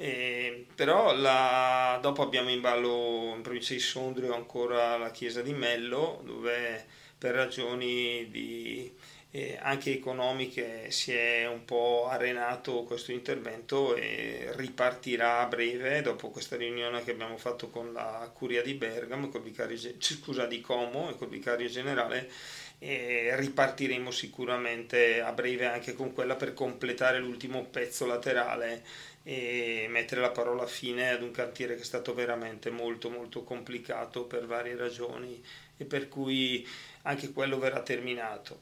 Eh, 0.00 0.66
però 0.76 1.12
la, 1.12 1.98
dopo 2.00 2.22
abbiamo 2.22 2.50
in 2.50 2.60
ballo 2.60 3.32
in 3.34 3.42
provincia 3.42 3.74
di 3.74 3.80
Sondrio 3.80 4.32
ancora 4.32 4.96
la 4.96 5.10
chiesa 5.10 5.42
di 5.42 5.52
Mello 5.52 6.22
dove 6.24 6.86
per 7.18 7.34
ragioni 7.34 8.28
di, 8.30 8.94
eh, 9.32 9.58
anche 9.60 9.92
economiche 9.92 10.92
si 10.92 11.12
è 11.12 11.48
un 11.48 11.64
po' 11.64 12.06
arenato 12.08 12.84
questo 12.84 13.10
intervento 13.10 13.96
e 13.96 14.52
ripartirà 14.54 15.40
a 15.40 15.46
breve 15.46 16.00
dopo 16.00 16.30
questa 16.30 16.54
riunione 16.56 17.02
che 17.02 17.10
abbiamo 17.10 17.36
fatto 17.36 17.68
con 17.68 17.92
la 17.92 18.30
curia 18.32 18.62
di 18.62 18.74
Bergamo, 18.74 19.28
col 19.28 19.42
vicario, 19.42 19.76
scusa, 19.98 20.46
di 20.46 20.60
Como 20.60 21.10
e 21.10 21.16
col 21.16 21.28
vicario 21.28 21.66
generale 21.68 22.30
e 22.78 23.34
ripartiremo 23.34 24.10
sicuramente 24.12 25.20
a 25.20 25.32
breve 25.32 25.66
anche 25.66 25.94
con 25.94 26.12
quella 26.12 26.36
per 26.36 26.54
completare 26.54 27.18
l'ultimo 27.18 27.64
pezzo 27.64 28.06
laterale 28.06 28.84
e 29.28 29.88
mettere 29.90 30.22
la 30.22 30.30
parola 30.30 30.66
fine 30.66 31.10
ad 31.10 31.20
un 31.20 31.32
cantiere 31.32 31.74
che 31.74 31.82
è 31.82 31.84
stato 31.84 32.14
veramente 32.14 32.70
molto 32.70 33.10
molto 33.10 33.44
complicato 33.44 34.24
per 34.24 34.46
varie 34.46 34.74
ragioni 34.74 35.44
e 35.76 35.84
per 35.84 36.08
cui 36.08 36.66
anche 37.02 37.30
quello 37.32 37.58
verrà 37.58 37.82
terminato. 37.82 38.60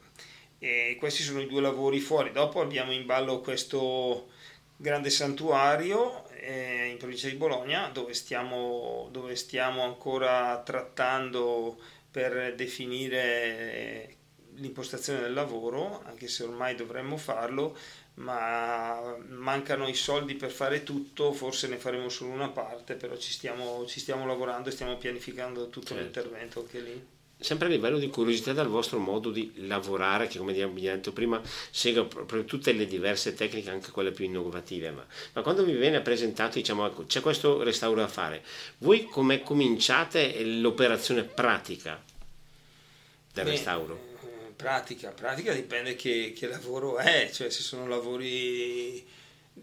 E 0.58 0.96
questi 0.98 1.22
sono 1.22 1.40
i 1.40 1.46
due 1.46 1.60
lavori 1.60 2.00
fuori. 2.00 2.32
Dopo 2.32 2.60
abbiamo 2.60 2.90
in 2.90 3.06
ballo 3.06 3.40
questo 3.42 4.30
grande 4.74 5.08
santuario 5.08 6.28
eh, 6.30 6.86
in 6.86 6.96
provincia 6.96 7.28
di 7.28 7.36
Bologna 7.36 7.88
dove 7.90 8.12
stiamo, 8.12 9.08
dove 9.12 9.36
stiamo 9.36 9.84
ancora 9.84 10.60
trattando 10.64 11.78
per 12.10 12.56
definire 12.56 14.16
l'impostazione 14.56 15.20
del 15.20 15.32
lavoro, 15.32 16.02
anche 16.06 16.26
se 16.26 16.42
ormai 16.42 16.74
dovremmo 16.74 17.16
farlo, 17.16 17.76
ma 18.16 19.16
mancano 19.28 19.88
i 19.88 19.94
soldi 19.94 20.34
per 20.34 20.50
fare 20.50 20.82
tutto, 20.82 21.32
forse 21.32 21.68
ne 21.68 21.76
faremo 21.76 22.08
solo 22.08 22.30
una 22.30 22.48
parte, 22.48 22.94
però 22.94 23.16
ci 23.16 23.32
stiamo, 23.32 23.84
ci 23.86 24.00
stiamo 24.00 24.26
lavorando 24.26 24.68
e 24.68 24.72
stiamo 24.72 24.96
pianificando 24.96 25.68
tutto 25.68 25.88
certo. 25.88 26.02
l'intervento 26.02 26.60
anche 26.60 26.80
lì. 26.80 27.06
Sempre 27.38 27.66
a 27.66 27.70
livello 27.70 27.98
di 27.98 28.08
curiosità 28.08 28.54
dal 28.54 28.68
vostro 28.68 28.98
modo 28.98 29.30
di 29.30 29.52
lavorare, 29.66 30.26
che 30.26 30.38
come 30.38 30.52
abbiamo 30.52 30.72
detto 30.78 31.12
prima 31.12 31.38
segue 31.70 32.06
proprio 32.06 32.46
tutte 32.46 32.72
le 32.72 32.86
diverse 32.86 33.34
tecniche, 33.34 33.68
anche 33.68 33.90
quelle 33.90 34.10
più 34.10 34.24
innovative, 34.24 34.90
ma, 34.90 35.04
ma 35.34 35.42
quando 35.42 35.62
vi 35.62 35.74
viene 35.74 36.00
presentato, 36.00 36.56
diciamo, 36.56 36.86
ecco, 36.86 37.04
c'è 37.04 37.20
questo 37.20 37.62
restauro 37.62 38.00
da 38.00 38.08
fare, 38.08 38.42
voi 38.78 39.04
come 39.04 39.42
cominciate 39.42 40.42
l'operazione 40.42 41.24
pratica 41.24 42.02
del 43.34 43.44
Beh, 43.44 43.50
restauro? 43.50 44.14
Pratica, 44.56 45.10
pratica 45.10 45.52
dipende 45.52 45.94
che, 45.94 46.32
che 46.34 46.48
lavoro 46.48 46.96
è, 46.98 47.30
cioè 47.32 47.50
se 47.50 47.62
sono 47.62 47.86
lavori 47.86 49.06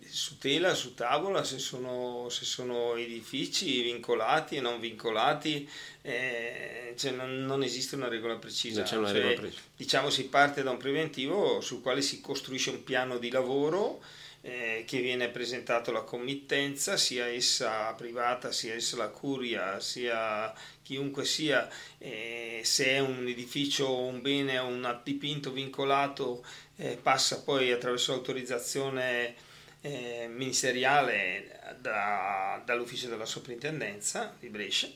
su 0.05 0.37
tela, 0.37 0.73
su 0.73 0.93
tavola, 0.93 1.43
se 1.43 1.59
sono, 1.59 2.27
se 2.29 2.45
sono 2.45 2.95
edifici 2.95 3.81
vincolati 3.81 4.55
e 4.55 4.61
non 4.61 4.79
vincolati, 4.79 5.69
eh, 6.01 6.93
cioè 6.97 7.11
non, 7.11 7.45
non, 7.45 7.63
esiste 7.63 7.95
una 7.95 8.07
regola 8.07 8.35
precisa. 8.35 8.79
Una 8.79 8.87
cioè, 8.87 9.11
regola 9.11 9.33
precisa. 9.33 9.61
Diciamo 9.75 10.09
si 10.09 10.25
parte 10.25 10.63
da 10.63 10.71
un 10.71 10.77
preventivo 10.77 11.61
sul 11.61 11.81
quale 11.81 12.01
si 12.01 12.21
costruisce 12.21 12.69
un 12.69 12.83
piano 12.83 13.17
di 13.17 13.29
lavoro 13.29 14.01
eh, 14.45 14.83
che 14.85 14.99
viene 14.99 15.29
presentato 15.29 15.89
alla 15.89 16.01
committenza, 16.01 16.97
sia 16.97 17.27
essa 17.27 17.93
privata, 17.93 18.51
sia 18.51 18.73
essa 18.73 18.97
la 18.97 19.07
curia, 19.07 19.79
sia 19.79 20.53
chiunque 20.81 21.23
sia, 21.23 21.69
eh, 21.97 22.59
se 22.63 22.87
è 22.87 22.99
un 22.99 23.25
edificio, 23.25 23.97
un 23.97 24.21
bene 24.21 24.59
o 24.59 24.67
un 24.67 24.99
dipinto 25.01 25.51
vincolato, 25.51 26.45
eh, 26.75 26.99
passa 27.01 27.41
poi 27.41 27.71
attraverso 27.71 28.11
l'autorizzazione 28.11 29.35
eh, 29.79 30.27
ministeriale 30.29 31.77
da, 31.79 32.61
dall'ufficio 32.65 33.07
della 33.07 33.25
soprintendenza 33.25 34.35
di 34.39 34.49
Brescia 34.49 34.89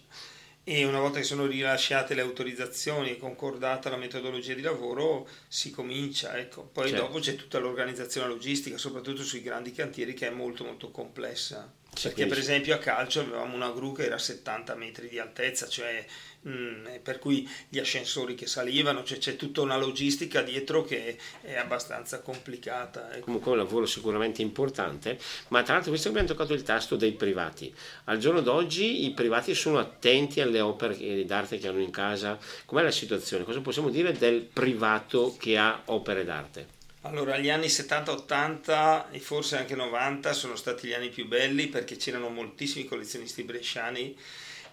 e 0.69 0.84
una 0.84 0.99
volta 0.99 1.19
che 1.19 1.23
sono 1.23 1.45
rilasciate 1.45 2.13
le 2.13 2.19
autorizzazioni 2.19 3.12
e 3.12 3.17
concordata 3.17 3.89
la 3.89 3.95
metodologia 3.95 4.53
di 4.53 4.62
lavoro 4.62 5.25
si 5.47 5.71
comincia, 5.71 6.38
ecco. 6.38 6.63
poi 6.63 6.89
certo. 6.89 7.06
dopo 7.06 7.19
c'è 7.19 7.36
tutta 7.36 7.58
l'organizzazione 7.58 8.27
logistica, 8.27 8.77
soprattutto 8.77 9.23
sui 9.23 9.41
grandi 9.41 9.71
cantieri 9.71 10.13
che 10.13 10.27
è 10.27 10.30
molto 10.30 10.65
molto 10.65 10.91
complessa. 10.91 11.73
Perché 12.01 12.25
per 12.25 12.38
esempio 12.38 12.75
a 12.75 12.77
calcio 12.77 13.21
avevamo 13.21 13.55
una 13.55 13.71
gru 13.71 13.93
che 13.93 14.05
era 14.05 14.15
a 14.15 14.19
70 14.19 14.75
metri 14.75 15.07
di 15.07 15.19
altezza, 15.19 15.67
cioè 15.67 16.05
Mm, 16.47 16.86
per 17.03 17.19
cui 17.19 17.49
gli 17.67 17.77
ascensori 17.77 18.33
che 18.33 18.47
salivano, 18.47 19.03
cioè 19.03 19.17
c'è 19.17 19.36
tutta 19.36 19.60
una 19.62 19.75
logistica 19.75 20.41
dietro 20.41 20.83
che 20.83 21.17
è 21.41 21.55
abbastanza 21.55 22.21
complicata. 22.21 23.13
Ecco. 23.13 23.25
Comunque 23.25 23.51
è 23.51 23.55
un 23.55 23.62
lavoro 23.62 23.86
sicuramente 23.86 24.41
importante, 24.41 25.19
ma 25.49 25.63
tra 25.63 25.73
l'altro 25.73 25.91
visto 25.91 26.10
che 26.10 26.17
abbiamo 26.17 26.33
toccato 26.33 26.53
il 26.53 26.63
tasto 26.63 26.95
dei 26.95 27.12
privati, 27.12 27.73
al 28.05 28.19
giorno 28.19 28.39
d'oggi 28.39 29.05
i 29.05 29.12
privati 29.12 29.53
sono 29.55 29.79
attenti 29.79 30.39
alle 30.39 30.62
opere 30.62 31.25
d'arte 31.25 31.57
che 31.57 31.67
hanno 31.67 31.81
in 31.81 31.91
casa, 31.91 32.38
com'è 32.65 32.83
la 32.83 32.91
situazione? 32.91 33.43
Cosa 33.43 33.60
possiamo 33.60 33.89
dire 33.89 34.13
del 34.13 34.41
privato 34.41 35.36
che 35.38 35.57
ha 35.57 35.81
opere 35.86 36.23
d'arte? 36.23 36.77
Allora, 37.01 37.38
gli 37.38 37.49
anni 37.49 37.69
70, 37.69 38.12
80 38.12 39.12
e 39.12 39.19
forse 39.19 39.57
anche 39.57 39.75
90 39.75 40.33
sono 40.33 40.55
stati 40.55 40.88
gli 40.88 40.93
anni 40.93 41.10
più 41.10 41.27
belli 41.27 41.67
perché 41.67 41.95
c'erano 41.95 42.29
moltissimi 42.29 42.86
collezionisti 42.86 43.43
bresciani 43.43 44.17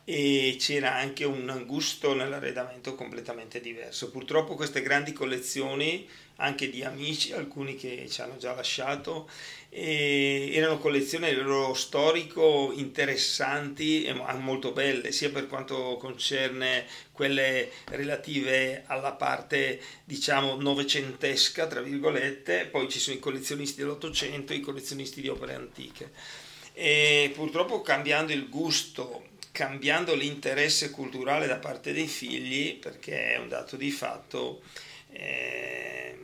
e 0.04 0.56
c'era 0.58 0.94
anche 0.94 1.24
un 1.24 1.64
gusto 1.66 2.14
nell'arredamento 2.14 2.94
completamente 2.94 3.60
diverso. 3.60 4.10
Purtroppo 4.10 4.54
queste 4.54 4.82
grandi 4.82 5.12
collezioni, 5.12 6.06
anche 6.36 6.68
di 6.68 6.84
amici, 6.84 7.32
alcuni 7.32 7.74
che 7.76 8.06
ci 8.10 8.20
hanno 8.20 8.36
già 8.36 8.54
lasciato, 8.54 9.28
erano 9.70 10.78
collezioni 10.78 11.24
a 11.24 11.28
livello 11.28 11.74
storico 11.74 12.72
interessanti 12.76 14.04
e 14.04 14.12
molto 14.12 14.72
belle, 14.72 15.10
sia 15.10 15.30
per 15.30 15.46
quanto 15.48 15.96
concerne 15.96 16.86
quelle 17.10 17.70
relative 17.86 18.84
alla 18.86 19.12
parte 19.12 19.80
diciamo 20.04 20.56
novecentesca, 20.56 21.66
tra 21.66 21.80
virgolette, 21.80 22.66
poi 22.66 22.90
ci 22.90 22.98
sono 22.98 23.16
i 23.16 23.20
collezionisti 23.20 23.80
dell'Ottocento 23.80 24.52
i 24.52 24.60
collezionisti 24.60 25.20
di 25.20 25.28
opere 25.28 25.54
antiche. 25.54 26.12
E 26.76 27.30
purtroppo 27.34 27.82
cambiando 27.82 28.32
il 28.32 28.48
gusto 28.48 29.28
cambiando 29.54 30.16
l'interesse 30.16 30.90
culturale 30.90 31.46
da 31.46 31.58
parte 31.58 31.92
dei 31.92 32.08
figli, 32.08 32.76
perché 32.76 33.34
è 33.34 33.38
un 33.38 33.46
dato 33.48 33.76
di 33.76 33.92
fatto, 33.92 34.62
eh, 35.12 36.18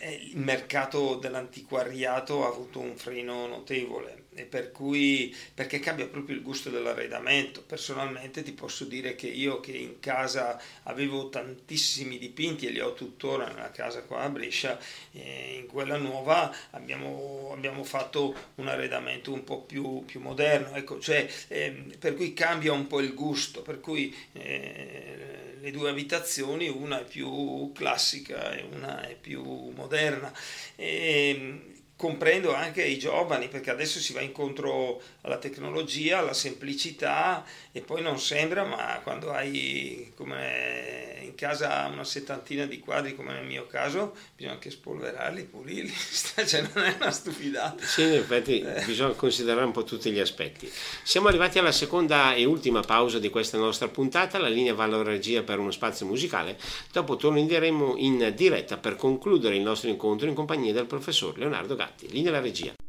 il 0.00 0.38
mercato 0.38 1.14
dell'antiquariato 1.14 2.44
ha 2.44 2.48
avuto 2.48 2.80
un 2.80 2.96
freno 2.96 3.46
notevole 3.46 4.17
e 4.38 4.44
per 4.44 4.70
cui 4.70 5.34
perché 5.52 5.80
cambia 5.80 6.06
proprio 6.06 6.36
il 6.36 6.42
gusto 6.42 6.70
dell'arredamento. 6.70 7.62
Personalmente 7.62 8.42
ti 8.42 8.52
posso 8.52 8.84
dire 8.84 9.16
che 9.16 9.26
io 9.26 9.60
che 9.60 9.72
in 9.72 9.98
casa 9.98 10.60
avevo 10.84 11.28
tantissimi 11.28 12.18
dipinti 12.18 12.66
e 12.66 12.70
li 12.70 12.80
ho 12.80 12.94
tuttora 12.94 13.48
nella 13.48 13.70
casa 13.70 14.02
qua 14.02 14.22
a 14.22 14.28
Brescia, 14.28 14.78
eh, 15.12 15.56
in 15.60 15.66
quella 15.66 15.96
nuova 15.96 16.54
abbiamo, 16.70 17.50
abbiamo, 17.52 17.84
fatto 17.84 18.34
un 18.56 18.68
arredamento 18.68 19.32
un 19.32 19.44
po' 19.44 19.62
più, 19.62 20.04
più 20.04 20.20
moderno, 20.20 20.74
ecco, 20.76 21.00
cioè, 21.00 21.28
eh, 21.48 21.96
per 21.98 22.14
cui 22.14 22.34
cambia 22.34 22.72
un 22.72 22.86
po' 22.86 23.00
il 23.00 23.14
gusto, 23.14 23.62
per 23.62 23.80
cui 23.80 24.14
eh, 24.32 25.56
le 25.60 25.70
due 25.70 25.90
abitazioni, 25.90 26.68
una 26.68 27.00
è 27.00 27.04
più 27.04 27.72
classica 27.72 28.52
e 28.52 28.64
una 28.70 29.06
è 29.06 29.14
più 29.14 29.42
moderna. 29.74 30.32
E, 30.76 31.77
comprendo 31.98 32.54
anche 32.54 32.84
i 32.84 32.96
giovani 32.96 33.48
perché 33.48 33.70
adesso 33.70 33.98
si 33.98 34.12
va 34.12 34.20
incontro 34.20 35.02
alla 35.22 35.38
tecnologia, 35.38 36.18
alla 36.18 36.32
semplicità 36.32 37.44
e 37.72 37.80
poi 37.80 38.02
non 38.02 38.20
sembra, 38.20 38.64
ma 38.64 39.00
quando 39.02 39.32
hai 39.32 40.12
come 40.14 40.97
casa 41.38 41.88
una 41.92 42.04
settantina 42.04 42.66
di 42.66 42.78
quadri 42.78 43.14
come 43.14 43.32
nel 43.32 43.44
mio 43.44 43.66
caso, 43.66 44.14
bisogna 44.34 44.54
anche 44.54 44.70
spolverarli, 44.70 45.44
pulirli, 45.44 45.92
cioè 46.46 46.64
non 46.74 46.84
è 46.84 46.96
una 46.98 47.10
stupidata. 47.10 47.84
Sì, 47.84 48.02
in 48.02 48.12
effetti 48.14 48.60
eh. 48.60 48.84
bisogna 48.84 49.12
considerare 49.12 49.66
un 49.66 49.72
po' 49.72 49.84
tutti 49.84 50.10
gli 50.10 50.20
aspetti. 50.20 50.70
Siamo 51.02 51.28
arrivati 51.28 51.58
alla 51.58 51.72
seconda 51.72 52.34
e 52.34 52.44
ultima 52.44 52.80
pausa 52.80 53.18
di 53.18 53.28
questa 53.28 53.58
nostra 53.58 53.88
puntata, 53.88 54.38
la 54.38 54.48
linea 54.48 54.74
va 54.74 54.84
alla 54.84 55.02
regia 55.02 55.42
per 55.42 55.58
uno 55.58 55.70
spazio 55.70 56.06
musicale, 56.06 56.58
dopo 56.92 57.16
torneremo 57.16 57.96
in 57.96 58.32
diretta 58.36 58.76
per 58.76 58.96
concludere 58.96 59.56
il 59.56 59.62
nostro 59.62 59.88
incontro 59.88 60.28
in 60.28 60.34
compagnia 60.34 60.72
del 60.72 60.86
professor 60.86 61.36
Leonardo 61.36 61.74
Gatti. 61.74 61.98
Gatti, 61.98 62.10
linea 62.12 62.32
la 62.32 62.40
regia. 62.40 62.87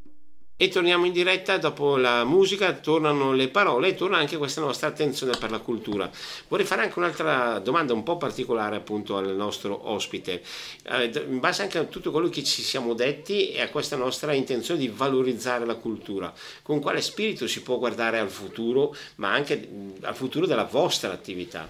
E 0.62 0.68
torniamo 0.68 1.06
in 1.06 1.14
diretta, 1.14 1.58
dopo 1.58 1.96
la 1.96 2.26
musica 2.26 2.74
tornano 2.74 3.32
le 3.32 3.48
parole 3.48 3.88
e 3.88 3.96
torna 3.96 4.18
anche 4.18 4.36
questa 4.36 4.60
nostra 4.60 4.90
attenzione 4.90 5.38
per 5.40 5.52
la 5.52 5.60
cultura. 5.60 6.12
Vorrei 6.50 6.66
fare 6.66 6.82
anche 6.82 7.00
un'altra 7.00 7.60
domanda 7.60 7.94
un 7.94 8.04
po' 8.04 8.18
particolare 8.18 8.76
appunto 8.76 9.16
al 9.16 9.38
nostro 9.38 9.90
ospite, 9.90 10.44
eh, 10.84 11.12
in 11.30 11.40
base 11.40 11.62
anche 11.62 11.78
a 11.78 11.86
tutto 11.86 12.12
quello 12.12 12.28
che 12.28 12.44
ci 12.44 12.62
siamo 12.62 12.94
detti 12.94 13.52
e 13.52 13.62
a 13.62 13.70
questa 13.70 13.96
nostra 13.96 14.34
intenzione 14.34 14.82
di 14.82 14.90
valorizzare 14.90 15.66
la 15.66 15.76
cultura. 15.76 16.34
Con 16.62 16.82
quale 16.82 17.00
spirito 17.00 17.48
si 17.48 17.62
può 17.62 17.78
guardare 17.78 18.20
al 18.20 18.30
futuro, 18.30 18.94
ma 19.16 19.32
anche 19.32 19.66
al 20.02 20.16
futuro 20.16 20.46
della 20.46 20.66
vostra 20.66 21.14
attività? 21.14 21.70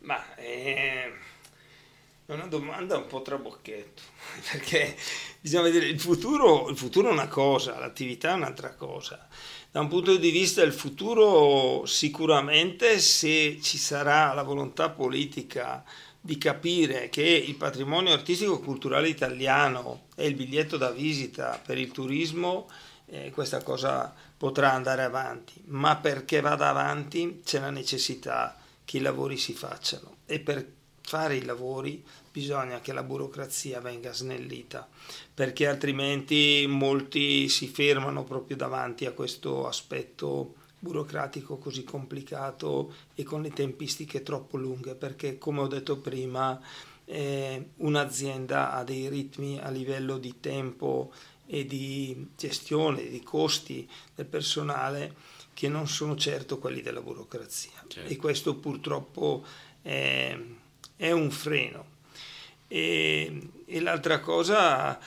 Ma... 0.00 0.34
Eh 0.36 1.27
è 2.28 2.34
una 2.34 2.46
domanda 2.46 2.98
un 2.98 3.06
po' 3.06 3.22
trabocchetto, 3.22 4.02
perché 4.52 4.94
bisogna 5.40 5.62
vedere 5.62 5.86
il 5.86 5.98
futuro, 5.98 6.68
il 6.68 6.76
futuro 6.76 7.08
è 7.08 7.12
una 7.12 7.26
cosa, 7.26 7.78
l'attività 7.78 8.32
è 8.32 8.34
un'altra 8.34 8.74
cosa. 8.74 9.26
Da 9.70 9.80
un 9.80 9.88
punto 9.88 10.14
di 10.14 10.30
vista 10.30 10.60
del 10.60 10.74
futuro, 10.74 11.86
sicuramente 11.86 12.98
se 12.98 13.58
ci 13.62 13.78
sarà 13.78 14.34
la 14.34 14.42
volontà 14.42 14.90
politica 14.90 15.82
di 16.20 16.36
capire 16.36 17.08
che 17.08 17.22
il 17.22 17.54
patrimonio 17.54 18.12
artistico-culturale 18.12 19.08
italiano 19.08 20.08
è 20.14 20.24
il 20.24 20.34
biglietto 20.34 20.76
da 20.76 20.90
visita 20.90 21.58
per 21.64 21.78
il 21.78 21.90
turismo, 21.92 22.68
eh, 23.06 23.30
questa 23.30 23.62
cosa 23.62 24.14
potrà 24.36 24.72
andare 24.72 25.02
avanti, 25.02 25.54
ma 25.68 25.96
perché 25.96 26.42
vada 26.42 26.68
avanti 26.68 27.40
c'è 27.42 27.58
la 27.58 27.70
necessità 27.70 28.54
che 28.84 28.98
i 28.98 29.00
lavori 29.00 29.38
si 29.38 29.54
facciano 29.54 30.16
e 30.26 30.40
per 30.40 30.76
fare 31.08 31.36
i 31.36 31.44
lavori 31.44 32.04
bisogna 32.30 32.80
che 32.80 32.92
la 32.92 33.02
burocrazia 33.02 33.80
venga 33.80 34.12
snellita 34.12 34.86
perché 35.32 35.66
altrimenti 35.66 36.66
molti 36.68 37.48
si 37.48 37.66
fermano 37.66 38.24
proprio 38.24 38.58
davanti 38.58 39.06
a 39.06 39.12
questo 39.12 39.66
aspetto 39.66 40.54
burocratico 40.78 41.56
così 41.56 41.82
complicato 41.82 42.92
e 43.14 43.22
con 43.22 43.40
le 43.40 43.50
tempistiche 43.50 44.22
troppo 44.22 44.58
lunghe 44.58 44.94
perché 44.94 45.38
come 45.38 45.60
ho 45.62 45.66
detto 45.66 45.96
prima 45.96 46.60
eh, 47.06 47.70
un'azienda 47.76 48.72
ha 48.72 48.84
dei 48.84 49.08
ritmi 49.08 49.58
a 49.58 49.70
livello 49.70 50.18
di 50.18 50.40
tempo 50.40 51.10
e 51.46 51.64
di 51.64 52.32
gestione 52.36 53.08
di 53.08 53.22
costi 53.22 53.88
del 54.14 54.26
personale 54.26 55.14
che 55.54 55.70
non 55.70 55.88
sono 55.88 56.16
certo 56.16 56.58
quelli 56.58 56.82
della 56.82 57.00
burocrazia 57.00 57.82
certo. 57.88 58.12
e 58.12 58.16
questo 58.16 58.56
purtroppo 58.56 59.42
è 59.80 60.36
è 60.98 61.10
un 61.10 61.30
freno. 61.30 61.96
E, 62.68 63.48
e 63.64 63.80
l'altra 63.80 64.20
cosa 64.20 64.98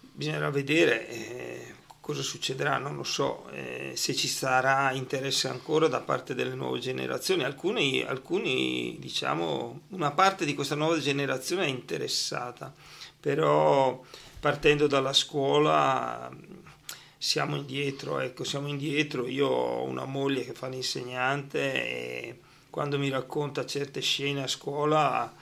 bisognerà 0.00 0.50
vedere 0.50 1.08
eh, 1.08 1.74
cosa 2.00 2.22
succederà, 2.22 2.78
non 2.78 2.96
lo 2.96 3.04
so, 3.04 3.48
eh, 3.50 3.92
se 3.94 4.14
ci 4.14 4.28
sarà 4.28 4.92
interesse 4.92 5.46
ancora 5.46 5.88
da 5.88 6.00
parte 6.00 6.34
delle 6.34 6.54
nuove 6.54 6.80
generazioni. 6.80 7.44
Alcuni, 7.44 8.02
alcuni, 8.02 8.96
diciamo, 8.98 9.82
una 9.90 10.10
parte 10.12 10.46
di 10.46 10.54
questa 10.54 10.74
nuova 10.74 10.98
generazione 10.98 11.66
è 11.66 11.68
interessata, 11.68 12.74
però 13.20 14.02
partendo 14.40 14.86
dalla 14.86 15.12
scuola 15.12 16.34
siamo 17.18 17.56
indietro, 17.56 18.20
ecco, 18.20 18.42
siamo 18.42 18.68
indietro. 18.68 19.28
Io 19.28 19.46
ho 19.46 19.82
una 19.82 20.06
moglie 20.06 20.44
che 20.44 20.54
fa 20.54 20.68
l'insegnante 20.68 21.74
e 21.74 22.38
quando 22.70 22.98
mi 22.98 23.08
racconta 23.08 23.66
certe 23.66 24.00
scene 24.00 24.42
a 24.42 24.46
scuola 24.46 25.32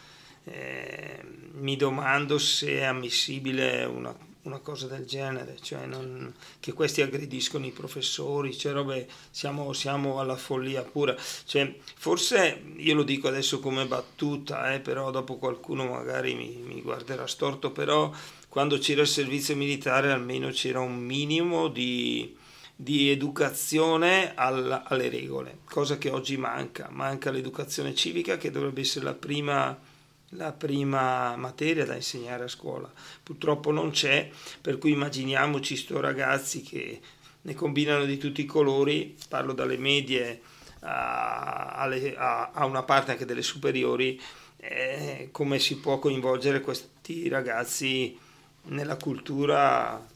eh, 0.44 1.20
mi 1.54 1.76
domando 1.76 2.38
se 2.38 2.78
è 2.78 2.84
ammissibile 2.84 3.84
una, 3.84 4.14
una 4.42 4.58
cosa 4.58 4.86
del 4.86 5.04
genere, 5.04 5.56
cioè 5.60 5.86
non, 5.86 6.32
che 6.60 6.72
questi 6.72 7.02
aggrediscono 7.02 7.66
i 7.66 7.72
professori, 7.72 8.56
cioè 8.56 8.72
robe, 8.72 9.08
siamo, 9.30 9.72
siamo 9.72 10.20
alla 10.20 10.36
follia 10.36 10.82
pura. 10.82 11.16
Cioè, 11.16 11.74
forse 11.96 12.62
io 12.76 12.94
lo 12.94 13.02
dico 13.02 13.28
adesso 13.28 13.58
come 13.60 13.86
battuta, 13.86 14.72
eh, 14.72 14.80
però 14.80 15.10
dopo 15.10 15.36
qualcuno 15.36 15.86
magari 15.86 16.34
mi, 16.34 16.60
mi 16.64 16.80
guarderà 16.80 17.26
storto, 17.26 17.72
però 17.72 18.12
quando 18.48 18.78
c'era 18.78 19.02
il 19.02 19.08
servizio 19.08 19.56
militare 19.56 20.12
almeno 20.12 20.48
c'era 20.50 20.80
un 20.80 20.96
minimo 20.96 21.68
di 21.68 22.34
di 22.78 23.08
educazione 23.10 24.34
al, 24.34 24.82
alle 24.84 25.08
regole, 25.08 25.60
cosa 25.64 25.96
che 25.96 26.10
oggi 26.10 26.36
manca. 26.36 26.88
Manca 26.90 27.30
l'educazione 27.30 27.94
civica 27.94 28.36
che 28.36 28.50
dovrebbe 28.50 28.82
essere 28.82 29.06
la 29.06 29.14
prima, 29.14 29.76
la 30.30 30.52
prima 30.52 31.34
materia 31.36 31.86
da 31.86 31.94
insegnare 31.94 32.44
a 32.44 32.48
scuola. 32.48 32.92
Purtroppo 33.22 33.70
non 33.70 33.90
c'è, 33.90 34.28
per 34.60 34.76
cui 34.76 34.92
immaginiamoci 34.92 35.74
sto 35.74 36.00
ragazzi 36.00 36.60
che 36.60 37.00
ne 37.40 37.54
combinano 37.54 38.04
di 38.04 38.18
tutti 38.18 38.42
i 38.42 38.46
colori, 38.46 39.16
parlo 39.28 39.54
dalle 39.54 39.78
medie 39.78 40.42
a, 40.80 41.76
a, 41.76 42.50
a 42.52 42.64
una 42.66 42.82
parte 42.82 43.12
anche 43.12 43.24
delle 43.24 43.42
superiori, 43.42 44.20
eh, 44.58 45.28
come 45.32 45.58
si 45.58 45.78
può 45.78 45.98
coinvolgere 45.98 46.60
questi 46.60 47.28
ragazzi 47.28 48.18
nella 48.64 48.96
cultura 48.96 50.14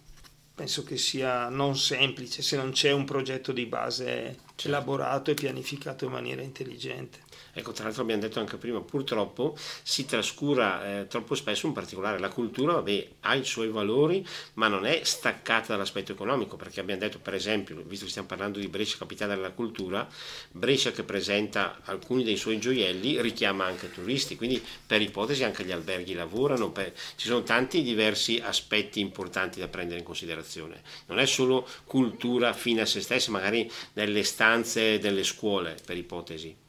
penso 0.60 0.84
che 0.84 0.98
sia 0.98 1.48
non 1.48 1.74
semplice 1.74 2.42
se 2.42 2.54
non 2.54 2.72
c'è 2.72 2.90
un 2.90 3.06
progetto 3.06 3.50
di 3.50 3.64
base 3.64 4.36
certo. 4.44 4.68
elaborato 4.68 5.30
e 5.30 5.34
pianificato 5.34 6.04
in 6.04 6.10
maniera 6.10 6.42
intelligente. 6.42 7.20
Ecco, 7.52 7.72
tra 7.72 7.84
l'altro 7.84 8.02
abbiamo 8.02 8.20
detto 8.20 8.38
anche 8.38 8.56
prima, 8.56 8.80
purtroppo 8.80 9.56
si 9.82 10.04
trascura 10.06 11.00
eh, 11.00 11.06
troppo 11.06 11.34
spesso 11.34 11.66
in 11.66 11.72
particolare 11.72 12.18
la 12.18 12.28
cultura, 12.28 12.74
vabbè, 12.74 13.08
ha 13.20 13.34
i 13.34 13.44
suoi 13.44 13.68
valori, 13.68 14.26
ma 14.54 14.68
non 14.68 14.86
è 14.86 15.00
staccata 15.02 15.72
dall'aspetto 15.72 16.12
economico, 16.12 16.56
perché 16.56 16.80
abbiamo 16.80 17.00
detto 17.00 17.18
per 17.18 17.34
esempio, 17.34 17.82
visto 17.84 18.04
che 18.04 18.10
stiamo 18.10 18.28
parlando 18.28 18.58
di 18.58 18.68
Brescia 18.68 18.98
capitale 18.98 19.34
della 19.34 19.50
cultura, 19.50 20.08
Brescia 20.50 20.92
che 20.92 21.02
presenta 21.02 21.80
alcuni 21.84 22.22
dei 22.24 22.36
suoi 22.36 22.58
gioielli 22.58 23.20
richiama 23.20 23.64
anche 23.64 23.90
turisti, 23.90 24.36
quindi 24.36 24.62
per 24.86 25.00
ipotesi 25.00 25.44
anche 25.44 25.64
gli 25.64 25.72
alberghi 25.72 26.14
lavorano, 26.14 26.70
per... 26.70 26.92
ci 27.16 27.26
sono 27.26 27.42
tanti 27.42 27.82
diversi 27.82 28.40
aspetti 28.42 29.00
importanti 29.00 29.60
da 29.60 29.68
prendere 29.68 29.98
in 29.98 30.04
considerazione. 30.04 30.82
Non 31.06 31.18
è 31.18 31.26
solo 31.26 31.66
cultura 31.84 32.52
fine 32.52 32.82
a 32.82 32.86
se 32.86 33.00
stessa, 33.00 33.30
magari 33.30 33.70
nelle 33.94 34.22
stanze 34.22 34.98
delle 34.98 35.24
scuole, 35.24 35.76
per 35.84 35.96
ipotesi. 35.96 36.68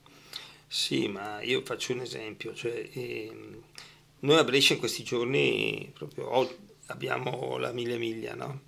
Sì, 0.73 1.09
ma 1.09 1.41
io 1.41 1.63
faccio 1.65 1.91
un 1.91 1.99
esempio, 1.99 2.53
cioè, 2.55 2.89
ehm, 2.93 3.61
noi 4.19 4.37
a 4.37 4.43
Brescia 4.45 4.73
in 4.73 4.79
questi 4.79 5.03
giorni 5.03 5.91
proprio 5.93 6.57
abbiamo 6.85 7.57
la 7.57 7.73
mille 7.73 7.97
miglia, 7.97 8.35
no? 8.35 8.61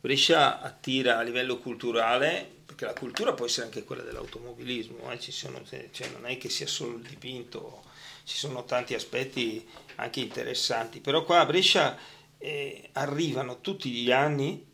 Brescia 0.00 0.60
attira 0.60 1.18
a 1.18 1.22
livello 1.22 1.58
culturale, 1.58 2.48
perché 2.64 2.84
la 2.84 2.92
cultura 2.92 3.32
può 3.34 3.46
essere 3.46 3.66
anche 3.66 3.82
quella 3.82 4.02
dell'automobilismo, 4.02 5.10
eh? 5.10 5.20
sono, 5.20 5.60
cioè 5.64 6.08
non 6.12 6.26
è 6.26 6.36
che 6.38 6.48
sia 6.48 6.68
solo 6.68 6.96
il 6.96 7.02
dipinto, 7.02 7.82
ci 8.22 8.36
sono 8.36 8.64
tanti 8.64 8.94
aspetti 8.94 9.66
anche 9.96 10.20
interessanti, 10.20 11.00
però 11.00 11.24
qua 11.24 11.40
a 11.40 11.46
Brescia 11.46 11.98
eh, 12.38 12.88
arrivano 12.92 13.60
tutti 13.60 13.90
gli 13.90 14.12
anni 14.12 14.64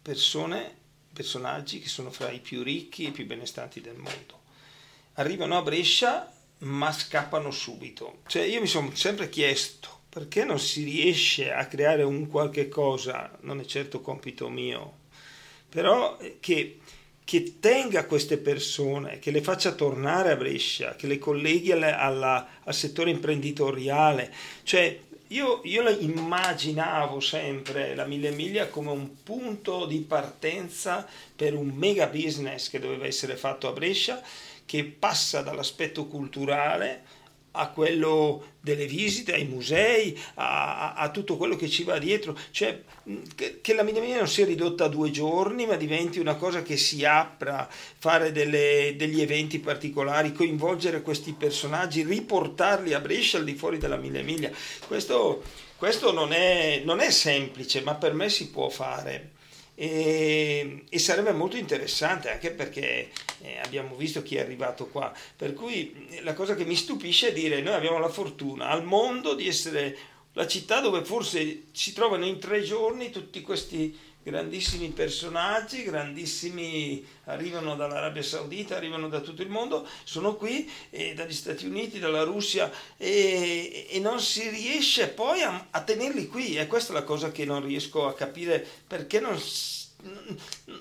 persone, 0.00 0.76
personaggi 1.12 1.78
che 1.80 1.88
sono 1.88 2.10
fra 2.10 2.30
i 2.30 2.40
più 2.40 2.62
ricchi 2.62 3.04
e 3.04 3.08
i 3.08 3.12
più 3.12 3.26
benestanti 3.26 3.82
del 3.82 3.96
mondo. 3.96 4.37
Arrivano 5.18 5.56
a 5.56 5.62
Brescia 5.62 6.32
ma 6.58 6.92
scappano 6.92 7.50
subito. 7.50 8.18
Cioè 8.26 8.42
io 8.42 8.60
mi 8.60 8.66
sono 8.66 8.94
sempre 8.94 9.28
chiesto 9.28 9.96
perché 10.08 10.44
non 10.44 10.58
si 10.58 10.82
riesce 10.84 11.52
a 11.52 11.66
creare 11.66 12.02
un 12.02 12.28
qualche 12.28 12.68
cosa, 12.68 13.30
non 13.42 13.60
è 13.60 13.64
certo 13.64 14.00
compito 14.00 14.48
mio, 14.48 14.94
però 15.68 16.16
eh, 16.18 16.38
che, 16.40 16.78
che 17.24 17.58
tenga 17.60 18.06
queste 18.06 18.38
persone, 18.38 19.18
che 19.18 19.30
le 19.30 19.42
faccia 19.42 19.72
tornare 19.72 20.32
a 20.32 20.36
Brescia, 20.36 20.96
che 20.96 21.06
le 21.06 21.18
colleghi 21.18 21.70
alla, 21.72 21.98
alla, 21.98 22.48
al 22.64 22.74
settore 22.74 23.10
imprenditoriale. 23.10 24.34
Cioè, 24.62 25.00
io, 25.28 25.60
io 25.64 25.86
immaginavo 25.88 27.20
sempre 27.20 27.94
la 27.94 28.06
Mille 28.06 28.30
Miglia 28.30 28.68
come 28.68 28.90
un 28.90 29.22
punto 29.22 29.84
di 29.84 29.98
partenza 29.98 31.06
per 31.36 31.54
un 31.54 31.68
mega 31.68 32.06
business 32.06 32.70
che 32.70 32.78
doveva 32.78 33.04
essere 33.04 33.36
fatto 33.36 33.68
a 33.68 33.72
Brescia, 33.72 34.22
che 34.68 34.84
passa 34.84 35.40
dall'aspetto 35.40 36.04
culturale 36.08 37.02
a 37.52 37.70
quello 37.70 38.56
delle 38.60 38.84
visite, 38.84 39.32
ai 39.32 39.46
musei, 39.46 40.16
a, 40.34 40.92
a, 40.92 41.10
tutto 41.10 41.38
quello 41.38 41.56
che 41.56 41.70
ci 41.70 41.84
va 41.84 41.98
dietro, 41.98 42.36
cioè 42.50 42.82
che, 43.34 43.62
che 43.62 43.74
la 43.74 43.82
Miglia 43.82 44.18
non 44.18 44.28
sia 44.28 44.44
ridotta 44.44 44.84
a 44.84 44.88
due 44.88 45.10
giorni, 45.10 45.64
ma 45.64 45.76
diventi 45.76 46.18
una 46.18 46.34
cosa 46.34 46.60
che 46.60 46.76
si 46.76 47.02
apra, 47.06 47.66
fare 47.70 48.30
delle, 48.30 48.92
degli 48.98 49.22
eventi 49.22 49.58
particolari, 49.58 50.34
coinvolgere 50.34 51.00
questi 51.00 51.32
personaggi, 51.32 52.04
riportarli 52.04 52.92
a 52.92 53.00
Brescia 53.00 53.38
al 53.38 53.44
di 53.44 53.54
fuori 53.54 53.78
della 53.78 53.96
Miglia 53.96 54.20
Miglia. 54.20 54.50
Questo, 54.86 55.42
questo 55.76 56.12
non, 56.12 56.34
è, 56.34 56.82
non 56.84 57.00
è 57.00 57.10
semplice, 57.10 57.80
ma 57.80 57.94
per 57.94 58.12
me 58.12 58.28
si 58.28 58.50
può 58.50 58.68
fare. 58.68 59.36
E, 59.80 60.86
e, 60.88 60.98
sarebbe 60.98 61.30
molto 61.30 61.56
interessante 61.56 62.32
anche 62.32 62.50
perché 62.50 63.10
eh, 63.42 63.60
abbiamo 63.62 63.94
visto 63.94 64.22
chi 64.22 64.34
è 64.34 64.40
arrivato 64.40 64.88
qua. 64.88 65.14
Per 65.36 65.54
cui 65.54 66.18
la 66.22 66.34
cosa 66.34 66.56
che 66.56 66.64
mi 66.64 66.74
stupisce 66.74 67.28
è 67.28 67.32
dire 67.32 67.60
noi 67.60 67.74
abbiamo 67.74 68.00
la 68.00 68.08
fortuna 68.08 68.70
al 68.70 68.82
mondo 68.82 69.34
di 69.34 69.46
essere 69.46 69.96
la 70.32 70.48
città 70.48 70.80
dove 70.80 71.04
forse 71.04 71.66
si 71.70 71.92
trovano 71.92 72.26
in 72.26 72.40
tre 72.40 72.60
giorni 72.62 73.10
tutti 73.10 73.40
questi 73.40 73.96
grandissimi 74.28 74.88
personaggi, 74.88 75.84
grandissimi, 75.84 77.04
arrivano 77.24 77.76
dall'Arabia 77.76 78.22
Saudita, 78.22 78.76
arrivano 78.76 79.08
da 79.08 79.20
tutto 79.20 79.40
il 79.40 79.48
mondo, 79.48 79.86
sono 80.04 80.36
qui, 80.36 80.70
eh, 80.90 81.14
dagli 81.14 81.32
Stati 81.32 81.66
Uniti, 81.66 81.98
dalla 81.98 82.24
Russia 82.24 82.70
e, 82.96 83.86
e 83.88 83.98
non 84.00 84.20
si 84.20 84.48
riesce 84.50 85.08
poi 85.08 85.40
a, 85.42 85.68
a, 85.70 85.80
tenerli 85.80 86.26
qui. 86.26 86.56
E 86.58 86.66
questa 86.66 86.92
è 86.92 86.94
la 86.94 87.04
cosa 87.04 87.32
che 87.32 87.46
non 87.46 87.64
riesco 87.64 88.06
a 88.06 88.14
capire 88.14 88.64
perché 88.86 89.18
non, 89.18 89.40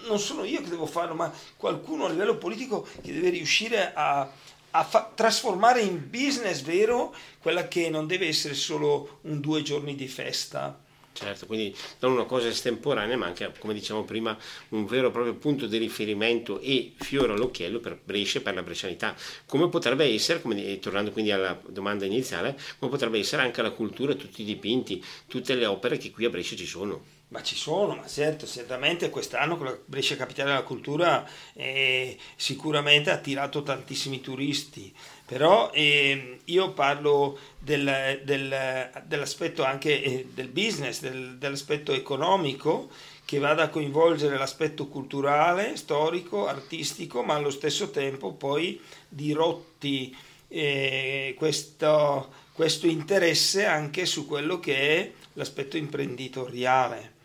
non 0.07 0.19
sono 0.19 0.43
io 0.43 0.61
che 0.61 0.69
devo 0.69 0.85
farlo, 0.85 1.15
ma 1.15 1.31
qualcuno 1.55 2.05
a 2.05 2.09
livello 2.09 2.37
politico 2.37 2.85
che 3.01 3.13
deve 3.13 3.29
riuscire 3.29 3.93
a, 3.93 4.29
a 4.71 4.83
fa- 4.83 5.09
trasformare 5.15 5.79
in 5.81 6.09
business 6.09 6.61
vero 6.61 7.15
quella 7.39 7.69
che 7.69 7.89
non 7.89 8.07
deve 8.07 8.27
essere 8.27 8.55
solo 8.55 9.19
un 9.21 9.39
due 9.39 9.61
giorni 9.61 9.95
di 9.95 10.07
festa 10.09 10.85
Certo, 11.17 11.47
quindi 11.47 11.75
non 12.01 12.11
una 12.11 12.25
cosa 12.25 12.47
estemporanea, 12.47 13.17
ma 13.17 13.25
anche, 13.25 13.51
come 13.57 13.73
diciamo 13.73 14.03
prima, 14.03 14.37
un 14.69 14.85
vero 14.85 15.07
e 15.07 15.11
proprio 15.11 15.33
punto 15.33 15.65
di 15.65 15.77
riferimento 15.77 16.59
e 16.59 16.93
fiore 16.99 17.33
all'occhiello 17.33 17.79
per 17.79 17.99
Brescia 18.03 18.37
e 18.37 18.41
per 18.43 18.53
la 18.53 18.61
brescianità. 18.61 19.15
Come 19.47 19.67
potrebbe 19.67 20.05
essere, 20.05 20.41
come, 20.43 20.77
tornando 20.77 21.09
quindi 21.11 21.31
alla 21.31 21.59
domanda 21.69 22.05
iniziale, 22.05 22.55
come 22.77 22.91
potrebbe 22.91 23.17
essere 23.17 23.41
anche 23.41 23.63
la 23.63 23.71
cultura, 23.71 24.13
tutti 24.13 24.43
i 24.43 24.45
dipinti, 24.45 25.03
tutte 25.25 25.55
le 25.55 25.65
opere 25.65 25.97
che 25.97 26.11
qui 26.11 26.25
a 26.25 26.29
Brescia 26.29 26.55
ci 26.55 26.67
sono. 26.67 27.03
Ma 27.29 27.43
ci 27.43 27.57
sono, 27.57 27.93
ma 27.93 28.07
certo, 28.07 28.47
certamente 28.47 29.09
quest'anno 29.09 29.57
con 29.57 29.65
la 29.65 29.77
Brescia 29.83 30.15
Capitale 30.15 30.51
della 30.51 30.63
Cultura 30.63 31.27
eh, 31.55 32.17
sicuramente 32.37 33.09
ha 33.09 33.15
attirato 33.15 33.63
tantissimi 33.63 34.21
turisti, 34.21 34.95
però 35.25 35.69
eh, 35.73 36.39
io 36.45 36.71
parlo 36.71 37.37
del, 37.59 38.21
del, 38.23 38.89
dell'aspetto 39.05 39.65
anche 39.65 40.01
eh, 40.01 40.27
del 40.33 40.47
business, 40.47 41.01
del, 41.01 41.37
dell'aspetto 41.37 41.91
economico 41.91 42.89
che 43.25 43.39
vada 43.39 43.63
a 43.63 43.69
coinvolgere 43.69 44.37
l'aspetto 44.37 44.87
culturale, 44.87 45.75
storico, 45.75 46.47
artistico, 46.47 47.23
ma 47.23 47.33
allo 47.33 47.51
stesso 47.51 47.91
tempo 47.91 48.31
poi 48.31 48.79
dirotti 49.09 50.15
eh, 50.47 51.35
questo, 51.37 52.33
questo 52.53 52.87
interesse 52.87 53.65
anche 53.65 54.05
su 54.05 54.25
quello 54.25 54.61
che 54.61 54.77
è 54.77 55.11
l'aspetto 55.33 55.75
imprenditoriale 55.75 57.15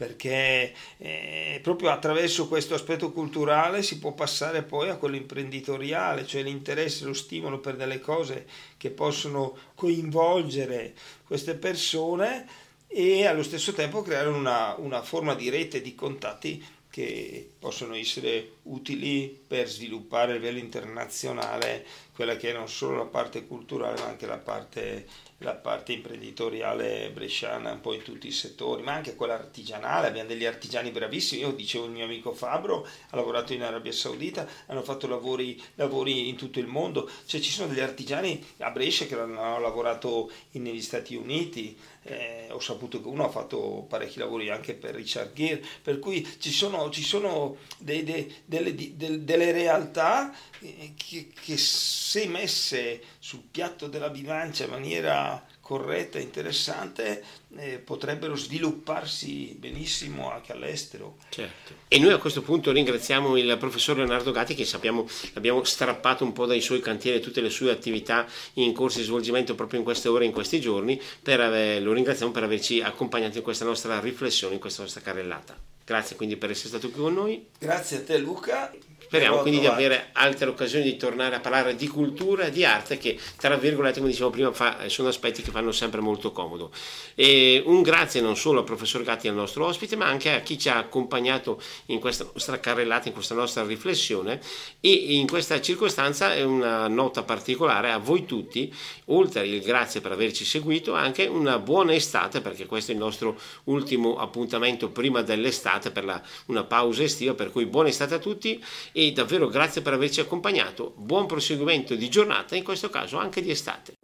perché 0.00 0.72
eh, 0.96 1.60
proprio 1.62 1.90
attraverso 1.90 2.48
questo 2.48 2.72
aspetto 2.72 3.12
culturale 3.12 3.82
si 3.82 3.98
può 3.98 4.12
passare 4.12 4.62
poi 4.62 4.88
a 4.88 4.96
quello 4.96 5.16
imprenditoriale, 5.16 6.24
cioè 6.24 6.42
l'interesse, 6.42 7.04
lo 7.04 7.12
stimolo 7.12 7.58
per 7.58 7.76
delle 7.76 8.00
cose 8.00 8.46
che 8.78 8.88
possono 8.88 9.54
coinvolgere 9.74 10.94
queste 11.26 11.52
persone 11.52 12.48
e 12.86 13.26
allo 13.26 13.42
stesso 13.42 13.74
tempo 13.74 14.00
creare 14.00 14.28
una, 14.28 14.74
una 14.78 15.02
forma 15.02 15.34
di 15.34 15.50
rete 15.50 15.82
di 15.82 15.94
contatti 15.94 16.64
che 16.88 17.50
possono 17.58 17.94
essere 17.94 18.52
utili 18.62 19.38
per 19.46 19.68
sviluppare 19.68 20.32
a 20.32 20.34
livello 20.36 20.58
internazionale 20.58 21.84
quella 22.14 22.36
che 22.36 22.50
è 22.50 22.52
non 22.54 22.70
solo 22.70 22.96
la 22.96 23.04
parte 23.04 23.46
culturale 23.46 24.00
ma 24.00 24.06
anche 24.06 24.26
la 24.26 24.38
parte 24.38 25.06
la 25.40 25.54
parte 25.54 25.92
imprenditoriale 25.92 27.10
bresciana 27.10 27.72
un 27.72 27.80
po' 27.80 27.94
in 27.94 28.02
tutti 28.02 28.26
i 28.26 28.32
settori, 28.32 28.82
ma 28.82 28.92
anche 28.92 29.14
quella 29.14 29.34
artigianale, 29.34 30.08
abbiamo 30.08 30.28
degli 30.28 30.44
artigiani 30.44 30.90
bravissimi, 30.90 31.40
io 31.40 31.52
dicevo 31.52 31.86
il 31.86 31.92
mio 31.92 32.04
amico 32.04 32.32
Fabro 32.32 32.86
ha 33.10 33.16
lavorato 33.16 33.52
in 33.52 33.62
Arabia 33.62 33.92
Saudita, 33.92 34.46
hanno 34.66 34.82
fatto 34.82 35.06
lavori, 35.06 35.60
lavori 35.76 36.28
in 36.28 36.36
tutto 36.36 36.58
il 36.58 36.66
mondo, 36.66 37.08
cioè 37.26 37.40
ci 37.40 37.50
sono 37.50 37.68
degli 37.68 37.80
artigiani 37.80 38.44
a 38.58 38.70
Brescia 38.70 39.06
che 39.06 39.18
hanno 39.18 39.58
lavorato 39.58 40.30
negli 40.52 40.82
Stati 40.82 41.14
Uniti, 41.14 41.76
eh, 42.02 42.48
ho 42.50 42.60
saputo 42.60 43.00
che 43.00 43.08
uno 43.08 43.24
ha 43.24 43.28
fatto 43.28 43.84
parecchi 43.88 44.18
lavori 44.18 44.48
anche 44.48 44.74
per 44.74 44.94
Richard 44.94 45.32
Gere, 45.34 45.62
per 45.82 45.98
cui 45.98 46.26
ci 46.38 46.50
sono, 46.50 46.88
ci 46.90 47.02
sono 47.02 47.56
dei, 47.78 48.04
dei, 48.04 48.32
delle, 48.44 48.74
delle, 48.74 49.24
delle, 49.24 49.52
realtà 49.52 50.34
eh, 50.60 50.92
che, 50.96 51.28
che 51.28 51.56
se 51.58 52.26
messe 52.26 53.02
sul 53.18 53.42
piatto 53.50 53.86
della 53.86 54.08
bilancia 54.08 54.64
in 54.64 54.70
maniera 54.70 55.29
corretta 55.70 56.18
e 56.18 56.22
interessante 56.22 57.22
eh, 57.56 57.78
potrebbero 57.78 58.34
svilupparsi 58.34 59.54
benissimo 59.56 60.28
anche 60.28 60.50
all'estero. 60.50 61.18
Certo. 61.28 61.74
E 61.86 62.00
noi 62.00 62.10
a 62.10 62.18
questo 62.18 62.42
punto 62.42 62.72
ringraziamo 62.72 63.36
il 63.36 63.56
professor 63.56 63.96
Leonardo 63.96 64.32
Gatti 64.32 64.56
che 64.56 64.64
sappiamo 64.64 65.06
abbiamo 65.34 65.62
strappato 65.62 66.24
un 66.24 66.32
po' 66.32 66.46
dai 66.46 66.60
suoi 66.60 66.80
cantieri 66.80 67.20
tutte 67.20 67.40
le 67.40 67.50
sue 67.50 67.70
attività 67.70 68.26
in 68.54 68.72
corso 68.72 68.98
di 68.98 69.04
svolgimento 69.04 69.54
proprio 69.54 69.78
in 69.78 69.84
queste 69.84 70.08
ore, 70.08 70.24
in 70.24 70.32
questi 70.32 70.60
giorni, 70.60 71.00
per, 71.22 71.40
eh, 71.40 71.78
lo 71.78 71.92
ringraziamo 71.92 72.32
per 72.32 72.42
averci 72.42 72.80
accompagnato 72.80 73.36
in 73.36 73.44
questa 73.44 73.64
nostra 73.64 74.00
riflessione, 74.00 74.54
in 74.54 74.60
questa 74.60 74.82
nostra 74.82 75.00
carrellata. 75.00 75.56
Grazie 75.84 76.16
quindi 76.16 76.36
per 76.36 76.50
essere 76.50 76.70
stato 76.70 76.90
qui 76.90 77.00
con 77.00 77.14
noi. 77.14 77.46
Grazie 77.60 77.98
a 77.98 78.02
te 78.02 78.18
Luca. 78.18 78.72
Speriamo 79.10 79.38
quindi 79.38 79.58
di 79.58 79.66
avere 79.66 80.10
altre 80.12 80.48
occasioni 80.48 80.84
di 80.84 80.96
tornare 80.96 81.34
a 81.34 81.40
parlare 81.40 81.74
di 81.74 81.88
cultura 81.88 82.44
e 82.44 82.50
di 82.52 82.64
arte 82.64 82.96
che, 82.96 83.18
tra 83.36 83.56
virgolette, 83.56 83.98
come 83.98 84.12
dicevo 84.12 84.30
prima, 84.30 84.52
fa, 84.52 84.88
sono 84.88 85.08
aspetti 85.08 85.42
che 85.42 85.50
fanno 85.50 85.72
sempre 85.72 86.00
molto 86.00 86.30
comodo. 86.30 86.70
E 87.16 87.60
un 87.66 87.82
grazie 87.82 88.20
non 88.20 88.36
solo 88.36 88.60
al 88.60 88.64
professor 88.64 89.02
Gatti, 89.02 89.26
al 89.26 89.34
nostro 89.34 89.66
ospite, 89.66 89.96
ma 89.96 90.06
anche 90.06 90.32
a 90.32 90.38
chi 90.42 90.56
ci 90.56 90.68
ha 90.68 90.76
accompagnato 90.76 91.60
in 91.86 91.98
questa 91.98 92.24
nostra 92.32 92.60
carrellata, 92.60 93.08
in 93.08 93.14
questa 93.14 93.34
nostra 93.34 93.64
riflessione 93.64 94.40
e 94.78 94.92
in 94.92 95.26
questa 95.26 95.60
circostanza 95.60 96.32
è 96.32 96.44
una 96.44 96.86
nota 96.86 97.24
particolare 97.24 97.90
a 97.90 97.98
voi 97.98 98.24
tutti, 98.26 98.72
oltre 99.06 99.44
il 99.44 99.60
grazie 99.60 100.00
per 100.00 100.12
averci 100.12 100.44
seguito, 100.44 100.94
anche 100.94 101.26
una 101.26 101.58
buona 101.58 101.94
estate 101.94 102.40
perché 102.40 102.66
questo 102.66 102.92
è 102.92 102.94
il 102.94 103.00
nostro 103.00 103.36
ultimo 103.64 104.18
appuntamento 104.18 104.88
prima 104.90 105.22
dell'estate 105.22 105.90
per 105.90 106.04
la, 106.04 106.22
una 106.46 106.62
pausa 106.62 107.02
estiva, 107.02 107.34
per 107.34 107.50
cui 107.50 107.66
buona 107.66 107.88
estate 107.88 108.14
a 108.14 108.18
tutti 108.18 108.62
e 109.00 109.12
davvero 109.12 109.48
grazie 109.48 109.80
per 109.80 109.94
averci 109.94 110.20
accompagnato. 110.20 110.92
Buon 110.94 111.24
proseguimento 111.24 111.94
di 111.94 112.10
giornata, 112.10 112.54
in 112.54 112.62
questo 112.62 112.90
caso 112.90 113.16
anche 113.16 113.40
di 113.40 113.50
estate. 113.50 113.96